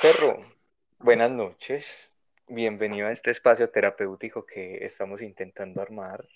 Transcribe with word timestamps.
Perro, 0.00 0.44
buenas 0.98 1.30
noches. 1.30 2.10
Bienvenido 2.48 3.06
a 3.06 3.12
este 3.12 3.30
espacio 3.30 3.70
terapéutico 3.70 4.44
que 4.44 4.84
estamos 4.84 5.22
intentando 5.22 5.80
armar, 5.80 6.28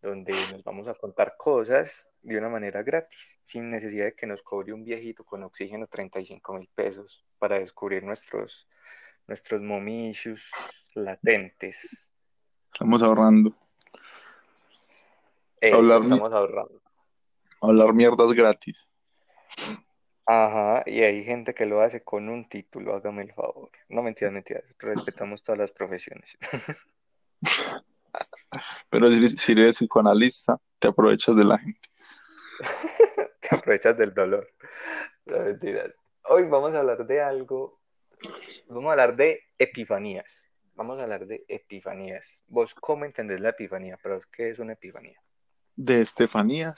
donde 0.00 0.32
nos 0.52 0.62
vamos 0.62 0.86
a 0.86 0.94
contar 0.94 1.36
cosas 1.36 2.08
de 2.22 2.38
una 2.38 2.48
manera 2.48 2.84
gratis, 2.84 3.40
sin 3.42 3.70
necesidad 3.70 4.04
de 4.04 4.14
que 4.14 4.26
nos 4.26 4.40
cobre 4.42 4.72
un 4.72 4.84
viejito 4.84 5.24
con 5.24 5.42
oxígeno 5.42 5.88
35 5.88 6.54
mil 6.54 6.68
pesos 6.72 7.24
para 7.40 7.58
descubrir 7.58 8.04
nuestros, 8.04 8.68
nuestros 9.26 9.60
momicios 9.60 10.48
latentes. 10.94 12.12
Estamos 12.72 13.02
ahorrando. 13.02 13.52
Eso, 15.60 15.76
Hablar 15.76 16.02
estamos 16.02 16.32
ahorrando. 16.32 16.80
Hablar 17.60 17.94
mierdas 17.94 18.32
gratis. 18.32 18.88
Ajá, 20.26 20.84
y 20.86 21.02
hay 21.02 21.24
gente 21.24 21.52
que 21.52 21.66
lo 21.66 21.80
hace 21.80 22.02
con 22.02 22.28
un 22.28 22.48
título, 22.48 22.94
hágame 22.94 23.22
el 23.22 23.32
favor. 23.32 23.70
No 23.88 24.02
mentiras, 24.02 24.32
mentiras, 24.32 24.64
respetamos 24.78 25.42
todas 25.42 25.58
las 25.58 25.72
profesiones. 25.72 26.36
Pero 28.90 29.10
si, 29.10 29.28
si 29.30 29.52
eres 29.52 29.76
psicoanalista, 29.76 30.58
te 30.78 30.88
aprovechas 30.88 31.34
de 31.36 31.44
la 31.44 31.58
gente. 31.58 31.88
Te 33.40 33.56
aprovechas 33.56 33.96
del 33.96 34.14
dolor. 34.14 34.48
No 35.26 35.40
mentiras. 35.40 35.92
Hoy 36.24 36.44
vamos 36.44 36.74
a 36.74 36.78
hablar 36.78 37.06
de 37.06 37.20
algo. 37.20 37.80
Vamos 38.68 38.88
a 38.88 38.92
hablar 38.92 39.16
de 39.16 39.40
epifanías. 39.58 40.40
Vamos 40.74 40.98
a 40.98 41.02
hablar 41.02 41.26
de 41.26 41.44
epifanías. 41.48 42.44
¿Vos 42.46 42.74
cómo 42.74 43.04
entendés 43.04 43.40
la 43.40 43.50
epifanía? 43.50 43.98
¿Pero 44.02 44.20
qué 44.30 44.50
es 44.50 44.58
una 44.58 44.74
epifanía? 44.74 45.20
De 45.74 46.00
Estefanía. 46.00 46.74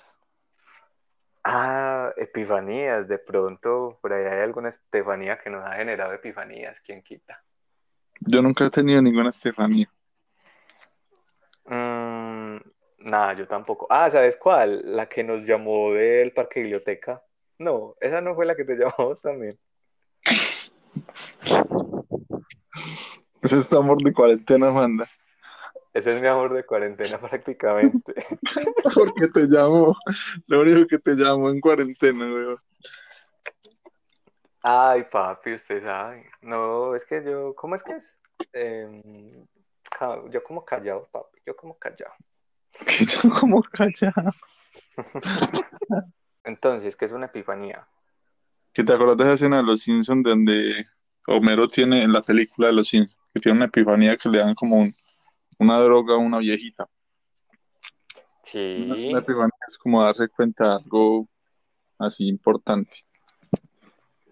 Ah, 1.45 2.13
epifanías. 2.17 3.07
De 3.07 3.19
pronto, 3.19 3.99
por 4.01 4.13
ahí 4.13 4.25
hay 4.25 4.41
alguna 4.41 4.71
estefanía 4.71 5.39
que 5.39 5.51
nos 5.51 5.65
ha 5.65 5.75
generado 5.75 6.15
epifanías. 6.15 6.81
¿Quién 6.81 7.03
quita? 7.03 7.43
Yo 8.21 8.41
nunca 8.41 8.65
he 8.65 8.71
tenido 8.71 9.03
ninguna 9.03 9.29
Estefanía. 9.29 9.91
Mm, 11.67 12.57
nada, 12.99 13.35
yo 13.35 13.47
tampoco. 13.47 13.87
Ah, 13.91 14.11
¿sabes 14.11 14.37
cuál? 14.37 14.83
La 14.85 15.07
que 15.09 15.23
nos 15.23 15.45
llamó 15.45 15.93
del 15.93 16.33
parque 16.33 16.61
biblioteca. 16.61 17.23
No, 17.59 17.95
esa 18.01 18.21
no 18.21 18.35
fue 18.35 18.47
la 18.47 18.57
que 18.57 18.65
te 18.65 18.79
vos 18.99 19.21
también. 19.21 19.59
Ese 23.43 23.59
es 23.59 23.73
amor 23.75 24.03
de 24.03 24.13
cuarentena, 24.13 24.71
manda. 24.71 25.07
Ese 25.95 26.11
es 26.11 26.21
mi 26.21 26.27
amor 26.27 26.53
de 26.53 26.67
cuarentena 26.67 27.19
prácticamente. 27.21 28.15
Porque 28.95 29.29
te 29.33 29.45
llamo. 29.47 29.97
Lo 30.49 30.61
único 30.61 30.87
que 30.89 30.99
te 30.99 31.15
llamo 31.15 31.49
en 31.51 31.61
cuarentena, 31.61 32.25
weón. 32.27 32.59
Ay, 34.61 35.05
papi, 35.11 35.55
usted 35.55 35.83
sabe. 35.85 36.27
No, 36.43 36.95
es 36.95 37.05
que 37.05 37.23
yo, 37.25 37.55
¿cómo 37.55 37.75
es 37.77 37.83
que 37.83 37.93
es? 37.93 38.13
Em, 38.53 39.03
yo 40.31 40.43
como 40.43 40.65
callado, 40.65 41.07
papi, 41.13 41.39
yo 41.47 41.55
como 41.55 41.79
callado. 41.79 42.13
Que 42.85 43.05
yo 43.07 43.31
como 43.31 43.63
callado. 43.63 44.31
Entonces, 46.45 46.97
¿qué 46.97 47.05
es 47.05 47.13
una 47.13 47.27
epifanía? 47.27 47.87
¿Que 48.73 48.83
te 48.83 48.93
acuerdas 48.93 49.19
de 49.19 49.25
esa 49.25 49.33
escena 49.35 49.59
de 49.59 49.63
Los 49.63 49.83
Simpsons 49.83 50.25
donde 50.25 50.87
Homero 51.29 51.69
tiene 51.69 52.03
en 52.03 52.13
la 52.13 52.23
película 52.23 52.67
de 52.69 52.75
Los 52.75 52.89
Simpsons 52.89 53.17
que 53.33 53.41
tiene 53.41 53.57
una 53.59 53.67
epifanía 53.67 54.17
que 54.17 54.29
le 54.29 54.39
dan 54.39 54.55
como 54.55 54.79
un- 54.79 54.95
una 55.59 55.81
droga 55.81 56.15
a 56.15 56.19
una 56.19 56.39
viejita? 56.39 56.89
Sí, 58.43 59.09
una 59.09 59.21
epifanía 59.21 59.51
es 59.67 59.79
como 59.79 60.03
darse 60.03 60.29
cuenta 60.29 60.69
de 60.69 60.75
algo 60.85 61.29
así 61.99 62.29
importante. 62.29 63.05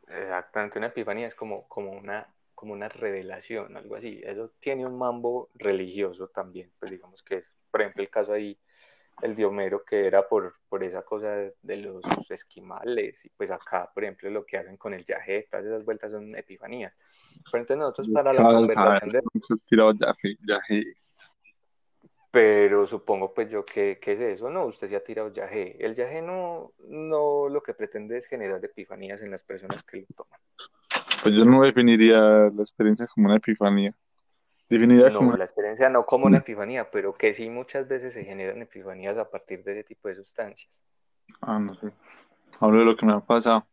exactamente, 0.06 0.78
una 0.78 0.88
epifanía 0.88 1.26
es 1.26 1.34
como, 1.34 1.66
como 1.68 1.92
una, 1.92 2.26
como 2.54 2.74
una 2.74 2.88
revelación, 2.88 3.76
algo 3.76 3.96
así. 3.96 4.20
Eso 4.22 4.52
tiene 4.60 4.86
un 4.86 4.98
mambo 4.98 5.48
religioso 5.54 6.28
también, 6.28 6.70
pues 6.78 6.90
digamos 6.90 7.22
que 7.22 7.36
es, 7.36 7.56
por 7.70 7.80
ejemplo, 7.80 8.02
el 8.02 8.10
caso 8.10 8.32
ahí, 8.32 8.58
el 9.20 9.36
de 9.36 9.44
Homero, 9.44 9.84
que 9.84 10.06
era 10.06 10.26
por, 10.26 10.54
por 10.68 10.82
esa 10.82 11.02
cosa 11.02 11.28
de, 11.28 11.54
de 11.62 11.76
los 11.76 12.02
esquimales, 12.30 13.24
y 13.24 13.28
pues 13.30 13.50
acá, 13.50 13.90
por 13.92 14.04
ejemplo, 14.04 14.30
lo 14.30 14.44
que 14.44 14.56
hacen 14.56 14.76
con 14.76 14.94
el 14.94 15.04
yaje, 15.04 15.46
todas 15.50 15.66
esas 15.66 15.84
vueltas 15.84 16.12
son 16.12 16.34
epifanías. 16.34 16.94
Pero 17.50 17.62
entonces 17.62 17.78
nosotros 17.78 18.08
para 18.12 18.32
la 18.32 18.42
conversación 18.42 19.10
de 19.10 20.36
yaje. 20.46 20.94
Pero 22.30 22.86
supongo 22.86 23.34
pues 23.34 23.50
yo 23.50 23.62
que, 23.62 23.98
¿qué 24.00 24.12
es 24.12 24.20
eso? 24.20 24.48
No, 24.48 24.64
usted 24.64 24.88
se 24.88 24.96
ha 24.96 25.04
tirado 25.04 25.30
yaje. 25.30 25.76
El 25.84 25.94
yaje 25.94 26.22
no, 26.22 26.72
no 26.88 27.48
lo 27.50 27.62
que 27.62 27.74
pretende 27.74 28.16
es 28.16 28.26
generar 28.26 28.64
epifanías 28.64 29.20
en 29.20 29.30
las 29.30 29.42
personas 29.42 29.82
que 29.82 29.98
lo 29.98 30.06
toman. 30.16 30.40
Pues 31.22 31.36
yo 31.36 31.44
no 31.44 31.62
definiría 31.62 32.50
la 32.50 32.62
experiencia 32.62 33.06
como 33.06 33.26
una 33.26 33.36
epifanía. 33.36 33.94
Definiría 34.72 35.10
No, 35.10 35.18
como 35.18 35.36
la 35.36 35.44
experiencia 35.44 35.90
no 35.90 36.06
como 36.06 36.24
una 36.24 36.38
epifanía, 36.38 36.90
pero 36.90 37.12
que 37.12 37.34
sí 37.34 37.50
muchas 37.50 37.86
veces 37.86 38.14
se 38.14 38.24
generan 38.24 38.62
epifanías 38.62 39.18
a 39.18 39.28
partir 39.28 39.62
de 39.62 39.72
ese 39.72 39.84
tipo 39.84 40.08
de 40.08 40.14
sustancias. 40.14 40.72
Ah, 41.42 41.58
no 41.58 41.74
sé. 41.74 41.92
Hablo 42.58 42.78
de 42.78 42.86
lo 42.86 42.96
que 42.96 43.04
me 43.04 43.12
ha 43.12 43.20
pasado. 43.20 43.66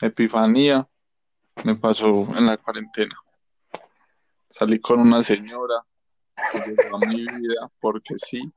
Epifanía 0.00 0.88
me 1.64 1.74
pasó 1.74 2.26
en 2.38 2.46
la 2.46 2.56
cuarentena. 2.56 3.14
Salí 4.48 4.80
con 4.80 5.00
una 5.00 5.22
señora 5.22 5.84
que 6.50 7.06
mi 7.08 7.26
vida 7.26 7.70
porque 7.78 8.14
sí. 8.14 8.50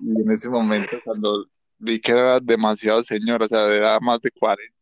Y 0.00 0.22
en 0.22 0.30
ese 0.30 0.48
momento, 0.48 0.96
cuando 1.04 1.46
vi 1.76 2.00
que 2.00 2.12
era 2.12 2.38
demasiado 2.38 3.02
señora, 3.02 3.46
o 3.46 3.48
sea, 3.48 3.66
era 3.66 3.98
más 3.98 4.20
de 4.20 4.30
40. 4.30 4.79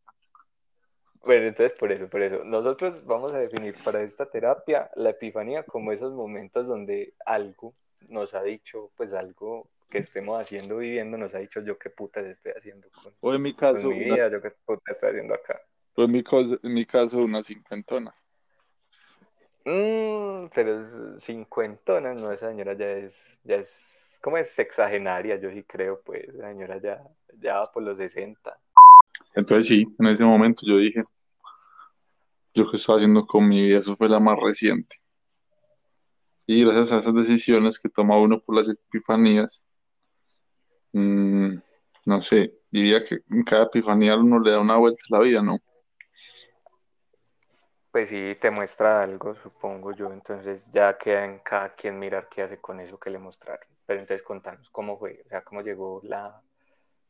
Bueno, 1.28 1.46
entonces 1.48 1.78
por 1.78 1.92
eso, 1.92 2.08
por 2.08 2.22
eso. 2.22 2.42
Nosotros 2.42 3.04
vamos 3.04 3.34
a 3.34 3.38
definir 3.38 3.74
para 3.84 4.02
esta 4.02 4.24
terapia 4.24 4.90
la 4.94 5.10
epifanía 5.10 5.62
como 5.62 5.92
esos 5.92 6.14
momentos 6.14 6.66
donde 6.66 7.12
algo 7.26 7.74
nos 8.08 8.32
ha 8.32 8.42
dicho, 8.42 8.90
pues 8.96 9.12
algo 9.12 9.68
que 9.90 9.98
estemos 9.98 10.40
haciendo, 10.40 10.78
viviendo, 10.78 11.18
nos 11.18 11.34
ha 11.34 11.38
dicho 11.40 11.60
yo 11.60 11.78
qué 11.78 11.90
putas 11.90 12.24
estoy 12.24 12.52
haciendo 12.56 12.88
con, 12.94 13.12
O 13.20 13.34
en 13.34 13.42
mi 13.42 13.52
con 13.52 13.60
caso, 13.60 13.90
mi 13.90 13.96
una- 14.06 14.14
vida, 14.14 14.30
yo 14.30 14.40
qué 14.40 14.48
putas 14.64 14.96
estoy 14.96 15.10
haciendo 15.10 15.34
acá. 15.34 15.60
o 15.96 16.04
en 16.04 16.12
mi, 16.12 16.22
cos- 16.24 16.58
en 16.62 16.72
mi 16.72 16.86
caso, 16.86 17.18
una 17.18 17.42
cincuentona. 17.42 18.14
Mm, 19.66 20.46
pero 20.54 20.80
cincuentona, 21.20 22.14
no, 22.14 22.32
esa 22.32 22.48
señora 22.48 22.72
ya 22.72 22.90
es, 22.92 23.38
ya 23.44 23.56
es, 23.56 24.18
¿cómo 24.22 24.38
es? 24.38 24.48
Sexagenaria, 24.48 25.36
yo 25.36 25.50
sí 25.50 25.62
creo, 25.64 26.00
pues, 26.00 26.26
la 26.32 26.48
señora 26.52 26.78
ya, 26.80 27.02
ya 27.38 27.58
va 27.58 27.70
por 27.70 27.82
los 27.82 27.98
60. 27.98 28.58
Entonces 29.34 29.66
sí, 29.66 29.86
en 29.98 30.06
ese 30.06 30.24
momento 30.24 30.62
yo 30.64 30.78
dije, 30.78 31.02
yo 32.58 32.70
qué 32.70 32.76
estoy 32.76 32.96
haciendo 32.96 33.24
con 33.24 33.48
mi 33.48 33.62
vida, 33.62 33.78
eso 33.78 33.96
fue 33.96 34.08
la 34.08 34.18
más 34.18 34.36
reciente. 34.38 34.96
Y 36.46 36.64
gracias 36.64 36.92
a 36.92 36.96
esas 36.98 37.14
decisiones 37.14 37.78
que 37.78 37.88
toma 37.88 38.18
uno 38.18 38.40
por 38.40 38.56
las 38.56 38.68
epifanías, 38.68 39.68
mm, 40.92 41.54
no 42.06 42.20
sé, 42.20 42.54
diría 42.70 43.04
que 43.04 43.20
en 43.30 43.42
cada 43.44 43.64
epifanía 43.64 44.16
uno 44.16 44.40
le 44.40 44.52
da 44.52 44.60
una 44.60 44.76
vuelta 44.76 45.00
a 45.10 45.16
la 45.16 45.20
vida, 45.20 45.42
¿no? 45.42 45.58
Pues 47.92 48.08
sí, 48.08 48.36
te 48.40 48.50
muestra 48.50 49.02
algo, 49.02 49.34
supongo 49.36 49.92
yo, 49.92 50.12
entonces 50.12 50.70
ya 50.72 50.98
queda 50.98 51.24
en 51.24 51.38
cada 51.40 51.74
quien 51.74 51.98
mirar 51.98 52.28
qué 52.28 52.42
hace 52.42 52.58
con 52.58 52.80
eso 52.80 52.98
que 52.98 53.10
le 53.10 53.18
mostraron. 53.18 53.66
Pero 53.86 54.00
entonces 54.00 54.22
contanos 54.22 54.68
cómo 54.70 54.98
fue, 54.98 55.22
o 55.24 55.28
sea, 55.28 55.42
cómo 55.42 55.62
llegó 55.62 56.00
la, 56.02 56.42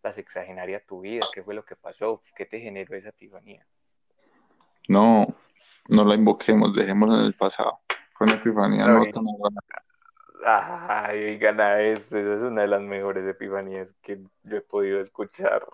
la 0.03 0.13
sexagenaria 0.13 0.79
a 0.79 0.81
tu 0.81 1.01
vida, 1.01 1.27
qué 1.33 1.43
fue 1.43 1.55
lo 1.55 1.65
que 1.65 1.77
pasó, 1.77 2.23
qué 2.37 2.47
te 2.47 2.61
generó 2.61 2.95
esa 2.97 3.11
epifanía. 3.11 3.67
No, 4.89 5.27
no 5.89 6.05
la 6.05 6.15
invoquemos, 6.15 6.75
dejémosla 6.75 7.21
en 7.21 7.27
el 7.27 7.35
pasado. 7.35 7.81
Fue 8.11 8.27
una 8.27 8.37
epifanía 8.37 8.87
no 8.87 9.05
tan. 9.05 9.25
Ay, 10.45 11.37
gana 11.39 11.81
esto, 11.81 12.17
esa 12.17 12.37
es 12.37 12.43
una 12.43 12.63
de 12.63 12.69
las 12.69 12.81
mejores 12.81 13.27
epifanías 13.27 13.95
que 14.01 14.21
yo 14.45 14.57
he 14.57 14.61
podido 14.61 15.01
escuchar. 15.01 15.67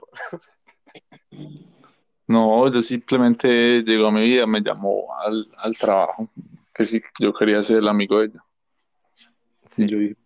No, 2.26 2.70
yo 2.70 2.82
simplemente 2.82 3.82
llegó 3.82 4.08
a 4.08 4.12
mi 4.12 4.22
vida, 4.22 4.46
me 4.46 4.60
llamó 4.60 5.14
al, 5.18 5.46
al 5.58 5.76
trabajo, 5.76 6.28
que 6.74 6.84
sí, 6.84 7.02
yo 7.20 7.34
quería 7.34 7.62
ser 7.62 7.78
el 7.78 7.88
amigo 7.88 8.20
de 8.20 8.26
ella. 8.26 8.44
Y 9.76 9.86
yo 9.86 9.98
dije, 9.98 10.16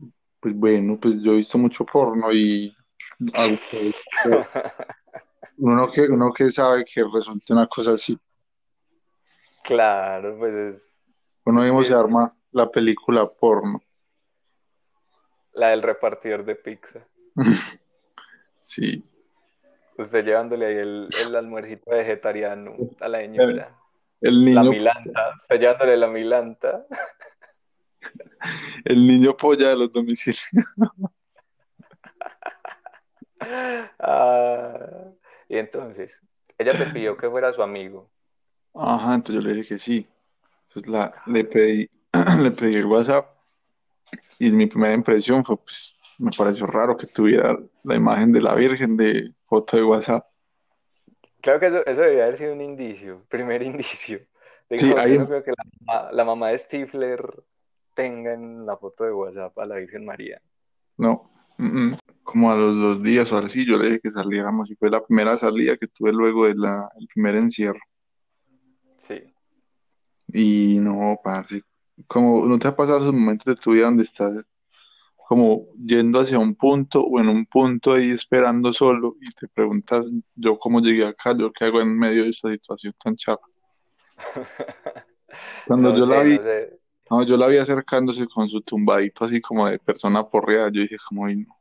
pues 0.40 0.54
bueno, 0.54 0.98
pues 1.00 1.20
yo 1.20 1.32
he 1.32 1.36
visto 1.36 1.58
mucho 1.58 1.84
porno 1.84 2.32
y 2.32 2.74
uno 5.58 5.90
que, 5.90 6.02
uno 6.08 6.32
que 6.32 6.50
sabe 6.50 6.84
que 6.84 7.04
resulta 7.12 7.54
una 7.54 7.66
cosa 7.66 7.92
así. 7.92 8.18
Claro, 9.62 10.36
pues 10.38 10.54
es 10.54 10.82
Uno 11.44 11.62
mismo 11.62 11.82
se 11.82 11.94
arma 11.94 12.34
la 12.52 12.70
película 12.70 13.28
porno. 13.28 13.80
la 15.52 15.68
del 15.70 15.82
repartidor 15.82 16.44
de 16.44 16.54
pizza. 16.56 17.00
Sí, 18.60 19.02
Usted 19.96 20.24
llevándole 20.24 20.66
ahí 20.66 20.76
el, 20.76 21.08
el 21.26 21.34
almuercito 21.34 21.90
vegetariano 21.90 22.76
a 23.00 23.08
la 23.08 23.18
señora. 23.18 23.76
el 24.20 24.44
La 24.54 24.60
niño, 24.62 24.70
milanta, 24.70 25.32
usted 25.36 25.58
llevándole 25.60 25.96
la 25.96 26.06
milanta. 26.06 26.86
el 28.84 29.06
niño 29.06 29.36
polla 29.36 29.70
de 29.70 29.76
los 29.76 29.90
domicilios. 29.92 30.42
Ah, 34.00 35.10
y 35.48 35.58
entonces, 35.58 36.20
ella 36.58 36.76
te 36.76 36.86
pidió 36.86 37.16
que 37.16 37.30
fuera 37.30 37.52
su 37.52 37.62
amigo. 37.62 38.10
Ajá, 38.74 39.14
entonces 39.14 39.42
yo 39.44 39.48
le 39.48 39.56
dije 39.56 39.68
que 39.74 39.78
sí. 39.78 40.06
Entonces 40.68 40.90
la, 40.92 41.14
le 41.26 41.44
pedí, 41.44 41.88
le 42.42 42.50
pedí 42.52 42.76
el 42.76 42.86
WhatsApp 42.86 43.26
y 44.38 44.50
mi 44.50 44.66
primera 44.66 44.94
impresión 44.94 45.44
fue, 45.44 45.56
pues, 45.58 45.98
me 46.18 46.30
pareció 46.36 46.66
raro 46.66 46.96
que 46.96 47.06
tuviera 47.06 47.56
la 47.84 47.94
imagen 47.94 48.32
de 48.32 48.40
la 48.40 48.54
Virgen 48.54 48.96
de 48.96 49.34
foto 49.44 49.76
de 49.76 49.84
WhatsApp. 49.84 50.24
Claro 51.40 51.60
que 51.60 51.66
eso, 51.66 51.86
eso 51.86 52.00
debería 52.00 52.24
haber 52.24 52.38
sido 52.38 52.52
un 52.52 52.60
indicio, 52.60 53.24
primer 53.28 53.62
indicio. 53.62 54.20
Sí, 54.74 54.86
Digamos, 54.86 54.96
yo 54.96 55.02
ahí 55.02 55.18
no 55.18 55.26
creo 55.26 55.42
que 55.42 55.52
la, 55.52 55.64
mamá- 55.86 56.12
la 56.12 56.24
mamá 56.24 56.48
de 56.48 56.58
Stifler 56.58 57.44
tenga 57.94 58.34
en 58.34 58.66
la 58.66 58.76
foto 58.76 59.04
de 59.04 59.12
WhatsApp 59.12 59.58
a 59.58 59.66
la 59.66 59.76
Virgen 59.76 60.04
María. 60.04 60.40
no. 60.96 61.30
mm, 61.58 61.88
mm. 61.90 61.98
Como 62.22 62.50
a 62.52 62.56
los 62.56 62.76
dos 62.76 63.02
días 63.02 63.32
o 63.32 63.38
así, 63.38 63.64
yo 63.66 63.78
le 63.78 63.86
dije 63.86 64.00
que 64.00 64.10
saliéramos 64.10 64.70
y 64.70 64.74
fue 64.76 64.90
la 64.90 65.04
primera 65.04 65.36
salida 65.38 65.76
que 65.78 65.88
tuve 65.88 66.12
luego 66.12 66.46
del 66.46 66.58
primer 67.14 67.36
encierro. 67.36 67.80
Sí. 68.98 69.22
Y 70.32 70.78
no, 70.80 71.18
parce, 71.22 71.62
como 72.06 72.44
no 72.46 72.58
te 72.58 72.68
ha 72.68 72.76
pasado 72.76 72.98
esos 72.98 73.12
momentos 73.14 73.46
de 73.46 73.56
tu 73.60 73.72
vida 73.72 73.86
donde 73.86 74.04
estás 74.04 74.44
como 75.16 75.66
yendo 75.76 76.20
hacia 76.20 76.38
un 76.38 76.54
punto 76.54 77.02
o 77.02 77.20
en 77.20 77.28
un 77.28 77.44
punto 77.44 77.92
ahí 77.92 78.10
esperando 78.10 78.72
solo 78.72 79.16
y 79.20 79.30
te 79.32 79.46
preguntas, 79.46 80.10
yo 80.34 80.58
cómo 80.58 80.80
llegué 80.80 81.04
acá, 81.06 81.36
yo 81.36 81.52
qué 81.52 81.66
hago 81.66 81.82
en 81.82 81.98
medio 81.98 82.24
de 82.24 82.30
esta 82.30 82.50
situación 82.50 82.94
tan 83.02 83.14
chata. 83.14 83.44
Cuando 85.66 85.90
No 85.92 85.98
yo 85.98 86.06
la 86.06 86.22
vi, 86.22 86.36
no 86.36 86.42
sé. 86.42 86.80
no, 87.10 87.22
yo 87.24 87.36
la 87.36 87.46
vi 87.46 87.58
acercándose 87.58 88.26
con 88.26 88.48
su 88.48 88.62
tumbadito 88.62 89.26
así 89.26 89.40
como 89.40 89.68
de 89.68 89.78
persona 89.78 90.26
porreada, 90.26 90.70
yo 90.72 90.80
dije 90.80 90.96
como, 91.06 91.26
"Ay, 91.26 91.36
no, 91.36 91.54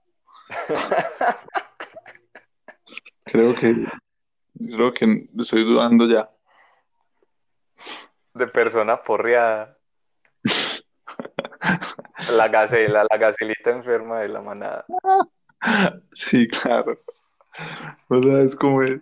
creo 3.25 3.53
que, 3.53 3.75
creo 4.59 4.93
que 4.93 5.29
estoy 5.39 5.65
dudando 5.65 6.07
ya. 6.07 6.29
De 8.33 8.47
persona 8.47 9.01
porreada. 9.01 9.77
La 12.31 12.47
gacela, 12.47 13.05
la 13.09 13.17
gacelita 13.17 13.71
enferma 13.71 14.19
de 14.21 14.29
la 14.29 14.41
manada. 14.41 14.85
Sí, 16.13 16.47
claro. 16.47 16.99
O 18.09 18.21
sea, 18.21 18.41
es 18.41 18.55
como, 18.55 18.83
es. 18.83 19.01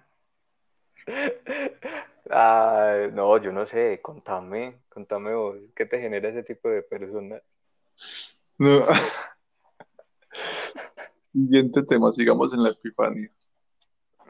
Ah, 2.30 3.08
no, 3.14 3.38
yo 3.38 3.52
no 3.52 3.66
sé, 3.66 4.00
contame, 4.02 4.82
contame 4.90 5.34
vos, 5.34 5.58
¿qué 5.76 5.86
te 5.86 6.00
genera 6.00 6.30
ese 6.30 6.44
tipo 6.44 6.70
de 6.70 6.82
persona? 6.82 7.42
no. 8.58 8.86
Siguiente 11.34 11.84
tema, 11.84 12.12
sigamos 12.14 12.54
en 12.54 12.64
la 12.64 12.70
epifanía. 12.70 13.30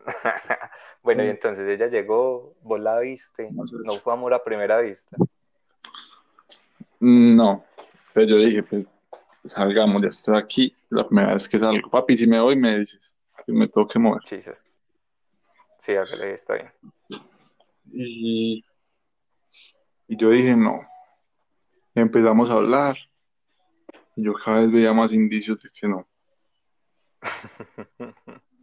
Bueno, 1.05 1.23
y 1.23 1.27
entonces 1.27 1.69
ella 1.69 1.85
llegó, 1.85 2.55
vos 2.63 2.79
la 2.79 2.99
viste, 2.99 3.47
No 3.51 3.93
fue 3.93 4.13
amor 4.13 4.33
a 4.33 4.43
primera 4.43 4.79
vista. 4.79 5.15
No, 6.99 7.63
pero 8.11 8.25
yo 8.25 8.37
dije, 8.37 8.63
pues 8.63 8.85
salgamos, 9.43 10.01
ya 10.01 10.07
estás 10.07 10.35
aquí, 10.35 10.75
la 10.89 11.07
primera 11.07 11.33
vez 11.33 11.47
que 11.47 11.59
salgo. 11.59 11.91
Papi, 11.91 12.17
si 12.17 12.25
me 12.25 12.39
voy, 12.39 12.55
me 12.55 12.79
dices, 12.79 13.15
que 13.45 13.51
me 13.51 13.67
tengo 13.67 13.87
que 13.87 13.99
mover. 13.99 14.23
Jesus. 14.23 14.81
Sí, 15.77 15.95
hágale, 15.95 16.33
está 16.33 16.55
bien. 16.55 16.71
Y, 17.93 18.65
y 20.07 20.17
yo 20.17 20.31
dije, 20.31 20.55
no. 20.55 20.81
Y 21.93 21.99
empezamos 21.99 22.49
a 22.49 22.55
hablar. 22.55 22.97
Y 24.15 24.23
yo 24.23 24.33
cada 24.33 24.61
vez 24.61 24.71
veía 24.71 24.91
más 24.91 25.13
indicios 25.13 25.61
de 25.61 25.69
que 25.69 25.87
no. 25.87 26.07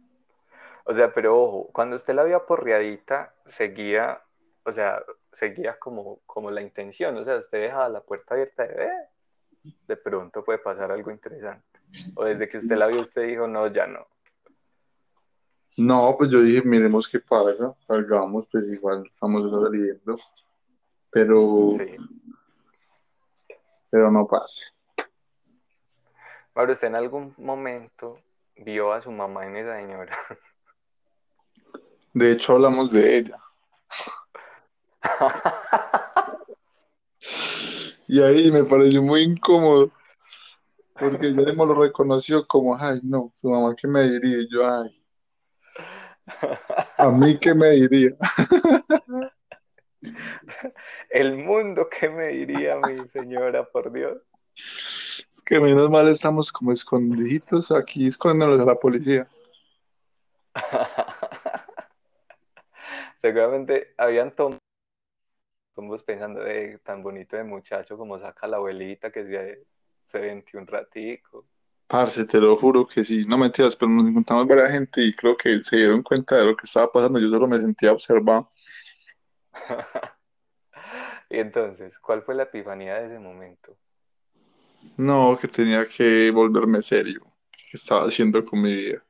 O 0.85 0.93
sea, 0.93 1.13
pero 1.13 1.39
ojo, 1.41 1.69
cuando 1.71 1.95
usted 1.95 2.13
la 2.13 2.23
vio 2.23 2.45
porreadita, 2.45 3.33
seguía, 3.45 4.21
o 4.63 4.71
sea, 4.71 5.01
seguía 5.31 5.77
como, 5.79 6.19
como 6.25 6.51
la 6.51 6.61
intención, 6.61 7.15
o 7.17 7.23
sea, 7.23 7.37
usted 7.37 7.61
dejaba 7.61 7.87
la 7.89 8.01
puerta 8.01 8.33
abierta 8.33 8.63
de, 8.67 8.83
"Eh, 8.85 9.71
de 9.87 9.95
pronto 9.97 10.43
puede 10.43 10.59
pasar 10.59 10.91
algo 10.91 11.09
interesante. 11.09 11.79
O 12.15 12.25
desde 12.25 12.49
que 12.49 12.57
usted 12.57 12.75
la 12.75 12.87
vio, 12.87 12.99
usted 13.01 13.27
dijo, 13.27 13.47
no, 13.47 13.67
ya 13.67 13.87
no. 13.87 14.05
No, 15.77 16.15
pues 16.17 16.29
yo 16.29 16.41
dije, 16.41 16.61
miremos 16.67 17.07
qué 17.07 17.19
pasa, 17.19 17.73
salgamos, 17.85 18.47
pues 18.51 18.71
igual 18.77 19.05
estamos 19.11 19.49
saliendo. 19.49 20.15
Pero, 21.09 21.71
Sí. 21.77 21.95
pero 23.89 24.11
no 24.11 24.27
pasa. 24.27 24.65
Ahora, 26.55 26.73
usted 26.73 26.87
en 26.87 26.95
algún 26.95 27.33
momento 27.37 28.19
vio 28.57 28.91
a 28.93 29.01
su 29.01 29.11
mamá 29.11 29.45
en 29.47 29.55
esa 29.57 29.77
señora. 29.77 30.15
De 32.13 32.31
hecho, 32.31 32.53
hablamos 32.53 32.91
de 32.91 33.17
ella. 33.17 33.39
Y 38.07 38.21
ahí 38.21 38.51
me 38.51 38.63
pareció 38.63 39.01
muy 39.01 39.21
incómodo. 39.21 39.91
Porque 40.93 41.27
ella 41.27 41.41
mismo 41.41 41.65
lo 41.65 41.73
reconoció 41.73 42.45
como, 42.45 42.77
ay, 42.77 42.99
no, 43.01 43.31
su 43.33 43.49
mamá, 43.49 43.75
¿qué 43.75 43.87
me 43.87 44.03
diría? 44.03 44.37
Y 44.41 44.47
yo, 44.49 44.69
ay, 44.69 45.03
a 46.97 47.09
mí, 47.09 47.37
¿qué 47.39 47.55
me 47.55 47.71
diría? 47.71 48.11
El 51.09 51.37
mundo, 51.37 51.87
¿qué 51.89 52.09
me 52.09 52.27
diría 52.27 52.77
mi 52.77 53.07
señora, 53.09 53.67
por 53.67 53.91
Dios? 53.91 54.21
Es 54.55 55.41
que 55.43 55.59
menos 55.59 55.89
mal 55.89 56.07
estamos 56.07 56.51
como 56.51 56.71
escondiditos 56.71 57.71
aquí, 57.71 58.07
escondiéndonos 58.07 58.61
a 58.61 58.69
la 58.69 58.75
policía. 58.79 59.27
Seguramente 63.23 63.95
habían 63.97 64.35
tom- 64.35 64.59
tombos 65.75 66.03
pensando 66.03 66.41
de 66.41 66.79
tan 66.79 67.03
bonito 67.03 67.37
de 67.37 67.43
muchacho 67.43 67.97
como 67.97 68.17
saca 68.19 68.47
la 68.47 68.57
abuelita 68.57 69.11
que 69.11 69.23
se, 69.25 69.65
se 70.07 70.19
vente 70.19 70.57
un 70.57 70.67
ratico. 70.67 71.47
Parce, 71.87 72.25
te 72.25 72.41
lo 72.41 72.57
juro 72.57 72.85
que 72.85 73.05
sí, 73.05 73.23
no 73.25 73.37
mentiras, 73.37 73.77
pero 73.77 73.89
nos 73.89 74.05
encontramos 74.09 74.47
varias 74.47 74.71
gente 74.71 75.01
y 75.01 75.13
creo 75.13 75.37
que 75.37 75.63
se 75.63 75.77
dieron 75.77 76.03
cuenta 76.03 76.35
de 76.35 76.45
lo 76.45 76.57
que 76.57 76.65
estaba 76.65 76.91
pasando. 76.91 77.19
Yo 77.19 77.29
solo 77.29 77.47
me 77.47 77.57
sentía 77.61 77.93
observado. 77.93 78.51
Y 81.29 81.39
entonces, 81.39 81.99
¿cuál 81.99 82.23
fue 82.23 82.35
la 82.35 82.43
epifanía 82.43 82.95
de 82.95 83.07
ese 83.07 83.19
momento? 83.19 83.77
No, 84.97 85.37
que 85.39 85.47
tenía 85.47 85.85
que 85.85 86.31
volverme 86.31 86.81
serio. 86.81 87.21
¿Qué 87.51 87.77
estaba 87.77 88.05
haciendo 88.07 88.43
con 88.43 88.61
mi 88.61 88.73
vida? 88.75 89.03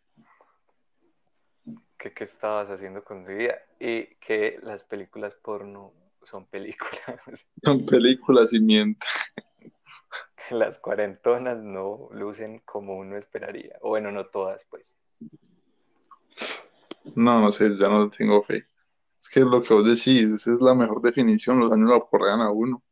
¿Qué, 2.03 2.11
qué 2.13 2.25
estabas 2.25 2.69
haciendo 2.69 3.01
con 3.01 3.23
su 3.25 3.31
vida? 3.31 3.55
Y 3.79 4.15
que 4.15 4.59
las 4.61 4.83
películas 4.83 5.35
porno 5.35 5.93
son 6.21 6.45
películas. 6.45 6.99
Son 7.63 7.85
películas 7.85 8.51
y 8.51 8.59
miento. 8.59 9.07
que 10.49 10.53
las 10.55 10.79
cuarentonas 10.79 11.63
no 11.63 12.09
lucen 12.11 12.59
como 12.65 12.97
uno 12.97 13.15
esperaría. 13.15 13.77
O 13.79 13.89
bueno, 13.89 14.11
no 14.11 14.25
todas, 14.25 14.65
pues. 14.69 14.97
No, 17.15 17.39
no 17.39 17.51
sé, 17.51 17.73
ya 17.77 17.87
no 17.87 18.09
tengo 18.09 18.43
fe. 18.43 18.67
Es 19.17 19.29
que 19.29 19.39
es 19.39 19.45
lo 19.45 19.63
que 19.63 19.73
vos 19.73 19.85
decís, 19.85 20.23
esa 20.29 20.51
es 20.51 20.59
la 20.59 20.75
mejor 20.75 21.01
definición, 21.01 21.61
los 21.61 21.71
años 21.71 21.87
lo 21.87 21.95
aporrean 21.95 22.41
a 22.41 22.51
uno. 22.51 22.83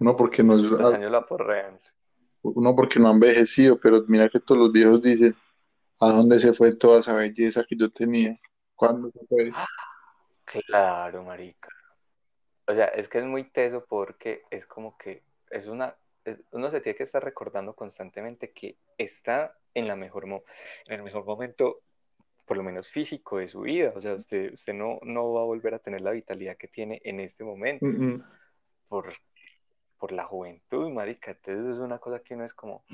Uno 0.00 0.16
porque 0.16 0.42
no, 0.42 0.56
Los 0.56 0.92
años 0.92 1.12
la 1.12 1.24
porrean. 1.24 1.78
uno 2.42 2.74
porque 2.74 2.98
no 2.98 3.08
ha 3.08 3.12
envejecido, 3.12 3.78
pero 3.78 3.98
mira 4.08 4.28
que 4.28 4.40
todos 4.40 4.60
los 4.60 4.72
viejos 4.72 5.00
dicen, 5.00 5.36
¿a 6.00 6.10
dónde 6.12 6.38
se 6.38 6.52
fue 6.52 6.74
toda 6.74 7.00
esa 7.00 7.14
belleza 7.14 7.64
que 7.68 7.76
yo 7.76 7.90
tenía? 7.90 8.38
¿Cuándo 8.74 9.10
se 9.12 9.26
fue? 9.26 9.52
Claro, 10.44 11.22
marica. 11.24 11.68
O 12.66 12.74
sea, 12.74 12.86
es 12.86 13.08
que 13.08 13.18
es 13.18 13.24
muy 13.24 13.44
teso 13.50 13.84
porque 13.88 14.42
es 14.50 14.66
como 14.66 14.96
que 14.96 15.22
es 15.50 15.66
una, 15.66 15.96
es- 16.24 16.40
uno 16.52 16.70
se 16.70 16.80
tiene 16.80 16.96
que 16.96 17.02
estar 17.04 17.22
recordando 17.24 17.74
constantemente 17.74 18.52
que 18.52 18.76
está 18.98 19.56
en 19.74 19.88
la 19.88 19.96
mejor 19.96 20.26
mo- 20.26 20.44
en 20.88 20.94
el 20.96 21.02
mejor 21.02 21.24
momento, 21.24 21.80
por 22.46 22.56
lo 22.56 22.62
menos 22.62 22.88
físico 22.88 23.38
de 23.38 23.48
su 23.48 23.62
vida. 23.62 23.92
O 23.96 24.00
sea, 24.00 24.14
usted, 24.14 24.52
usted 24.52 24.74
no, 24.74 24.98
no 25.02 25.32
va 25.32 25.42
a 25.42 25.44
volver 25.44 25.74
a 25.74 25.78
tener 25.80 26.00
la 26.02 26.12
vitalidad 26.12 26.56
que 26.56 26.68
tiene 26.68 27.00
en 27.04 27.20
este 27.20 27.44
momento 27.44 27.86
por, 28.88 29.12
por 29.98 30.12
la 30.12 30.24
juventud, 30.24 30.90
marica. 30.90 31.32
Entonces 31.32 31.74
es 31.76 31.78
una 31.80 31.98
cosa 31.98 32.20
que 32.20 32.34
uno 32.34 32.44
es 32.44 32.54
como, 32.54 32.84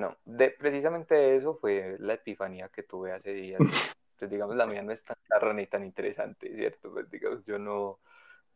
no, 0.00 0.16
de, 0.24 0.50
precisamente 0.50 1.36
eso 1.36 1.54
fue 1.54 1.96
la 2.00 2.14
epifanía 2.14 2.68
que 2.68 2.82
tuve 2.82 3.12
hace 3.12 3.32
días. 3.32 3.60
Entonces, 3.60 3.94
digamos, 4.30 4.56
la 4.56 4.66
mía 4.66 4.82
no 4.82 4.92
es 4.92 5.04
tan 5.04 5.16
charra 5.28 5.52
ni 5.52 5.66
tan 5.66 5.84
interesante, 5.84 6.54
¿cierto? 6.54 6.92
Pues, 6.92 7.10
digamos, 7.10 7.44
yo 7.44 7.58
no, 7.58 7.98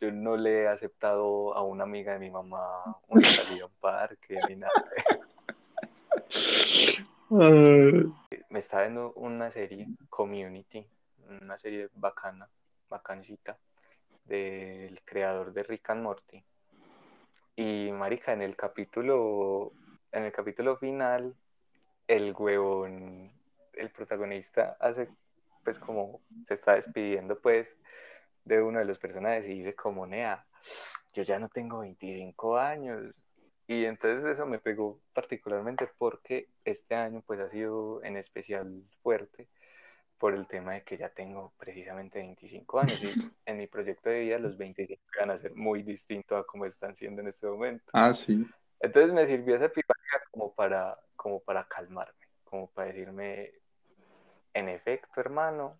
yo 0.00 0.10
no 0.10 0.36
le 0.36 0.62
he 0.62 0.68
aceptado 0.68 1.54
a 1.54 1.62
una 1.62 1.84
amiga 1.84 2.14
de 2.14 2.18
mi 2.18 2.30
mamá 2.30 2.82
una 3.08 3.28
salida 3.28 3.64
a 3.64 3.66
un 3.66 3.74
parque 3.80 4.38
ni 4.48 4.56
nada. 4.56 4.72
Me 8.50 8.58
está 8.58 8.82
viendo 8.82 9.12
una 9.14 9.50
serie, 9.50 9.88
Community, 10.08 10.86
una 11.40 11.58
serie 11.58 11.88
bacana, 11.94 12.48
bacancita, 12.88 13.58
del 14.24 15.00
creador 15.04 15.52
de 15.52 15.62
Rick 15.64 15.90
and 15.90 16.02
Morty. 16.02 16.44
Y 17.56 17.90
marica, 17.92 18.32
en 18.32 18.42
el 18.42 18.56
capítulo, 18.56 19.72
en 20.14 20.24
el 20.24 20.32
capítulo 20.32 20.76
final, 20.76 21.34
el 22.06 22.34
huevón, 22.36 23.32
el 23.72 23.90
protagonista 23.90 24.76
hace 24.80 25.08
pues 25.62 25.78
como 25.78 26.20
se 26.46 26.54
está 26.54 26.74
despidiendo 26.74 27.40
pues 27.40 27.76
de 28.44 28.62
uno 28.62 28.78
de 28.78 28.84
los 28.84 28.98
personajes 28.98 29.46
y 29.46 29.60
dice 29.60 29.74
como, 29.74 30.06
Nea, 30.06 30.46
yo 31.14 31.22
ya 31.22 31.38
no 31.38 31.48
tengo 31.48 31.80
25 31.80 32.58
años. 32.58 33.14
Y 33.66 33.86
entonces 33.86 34.24
eso 34.24 34.44
me 34.44 34.58
pegó 34.58 35.00
particularmente 35.14 35.88
porque 35.96 36.48
este 36.64 36.94
año 36.94 37.22
pues 37.26 37.40
ha 37.40 37.48
sido 37.48 38.04
en 38.04 38.18
especial 38.18 38.84
fuerte 39.02 39.48
por 40.18 40.34
el 40.34 40.46
tema 40.46 40.74
de 40.74 40.82
que 40.84 40.98
ya 40.98 41.08
tengo 41.08 41.54
precisamente 41.58 42.18
25 42.18 42.80
años 42.80 43.02
y 43.02 43.06
en 43.46 43.56
mi 43.56 43.66
proyecto 43.66 44.10
de 44.10 44.20
vida 44.20 44.38
los 44.38 44.58
25 44.58 45.02
van 45.18 45.30
a 45.30 45.38
ser 45.38 45.54
muy 45.54 45.82
distintos 45.82 46.38
a 46.38 46.44
como 46.44 46.66
están 46.66 46.94
siendo 46.94 47.22
en 47.22 47.28
este 47.28 47.46
momento. 47.46 47.84
Ah, 47.94 48.12
sí. 48.12 48.46
Entonces 48.84 49.14
me 49.14 49.26
sirvió 49.26 49.56
esa 49.56 49.64
epifanía 49.64 50.22
como 50.30 50.54
para, 50.54 50.98
como 51.16 51.40
para 51.40 51.64
calmarme, 51.64 52.12
como 52.44 52.70
para 52.70 52.88
decirme, 52.88 53.50
en 54.52 54.68
efecto, 54.68 55.22
hermano, 55.22 55.78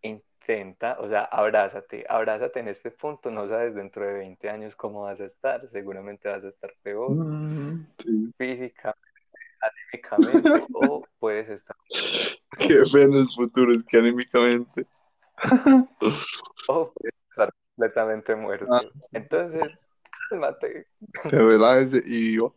intenta, 0.00 0.96
o 1.00 1.08
sea, 1.08 1.24
abrázate, 1.24 2.06
abrázate 2.08 2.60
en 2.60 2.68
este 2.68 2.92
punto, 2.92 3.32
no 3.32 3.48
sabes 3.48 3.74
dentro 3.74 4.06
de 4.06 4.12
20 4.12 4.48
años 4.48 4.76
cómo 4.76 5.02
vas 5.02 5.20
a 5.20 5.24
estar, 5.24 5.68
seguramente 5.70 6.28
vas 6.28 6.44
a 6.44 6.48
estar 6.48 6.72
peor, 6.84 7.16
Mm, 7.16 7.88
sí. 7.98 8.32
físicamente, 8.38 9.00
anímicamente, 9.60 10.68
o 10.72 11.04
puedes 11.18 11.48
estar, 11.48 11.76
Qué 12.58 12.74
en 12.74 13.12
el 13.14 13.28
futuro, 13.34 13.74
es 13.74 13.82
que 13.82 13.98
anímicamente. 13.98 14.86
o 16.68 16.92
puedes 16.92 17.14
estar 17.28 17.52
completamente 17.74 18.36
muerto. 18.36 18.68
Ah. 18.70 18.82
Entonces, 19.10 19.84
cálmate, 20.30 20.86
Te 21.28 21.36
relajes 21.36 22.06
y 22.06 22.20
vivo. 22.30 22.54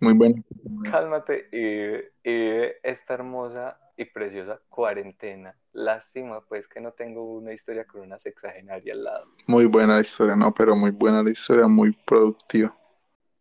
Muy 0.00 0.14
bueno. 0.14 0.44
cálmate 0.90 1.48
y, 1.52 2.28
y 2.28 2.32
vive 2.32 2.76
esta 2.82 3.14
hermosa 3.14 3.80
y 3.96 4.04
preciosa 4.04 4.60
cuarentena. 4.68 5.56
Lástima, 5.72 6.40
pues, 6.40 6.68
que 6.68 6.80
no 6.80 6.92
tengo 6.92 7.36
una 7.36 7.52
historia 7.52 7.84
con 7.84 8.02
una 8.02 8.18
sexagenaria 8.18 8.92
al 8.92 9.04
lado. 9.04 9.26
Muy 9.46 9.66
buena 9.66 9.94
la 9.94 10.00
historia, 10.00 10.36
no, 10.36 10.52
pero 10.52 10.76
muy 10.76 10.90
buena 10.90 11.22
la 11.22 11.30
historia, 11.30 11.66
muy 11.66 11.92
productiva. 12.04 12.76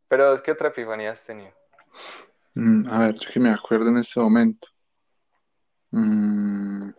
Pero 0.08 0.34
es 0.34 0.42
que 0.42 0.52
otra 0.52 0.70
epifanía 0.70 1.12
has 1.12 1.24
tenido. 1.24 1.52
Mm, 2.56 2.88
a 2.90 3.00
ver, 3.08 3.16
yo 3.16 3.30
que 3.32 3.40
me 3.40 3.50
acuerdo 3.50 3.90
en 3.90 3.98
este 3.98 4.20
momento. 4.20 4.68
Mm. 5.92 6.90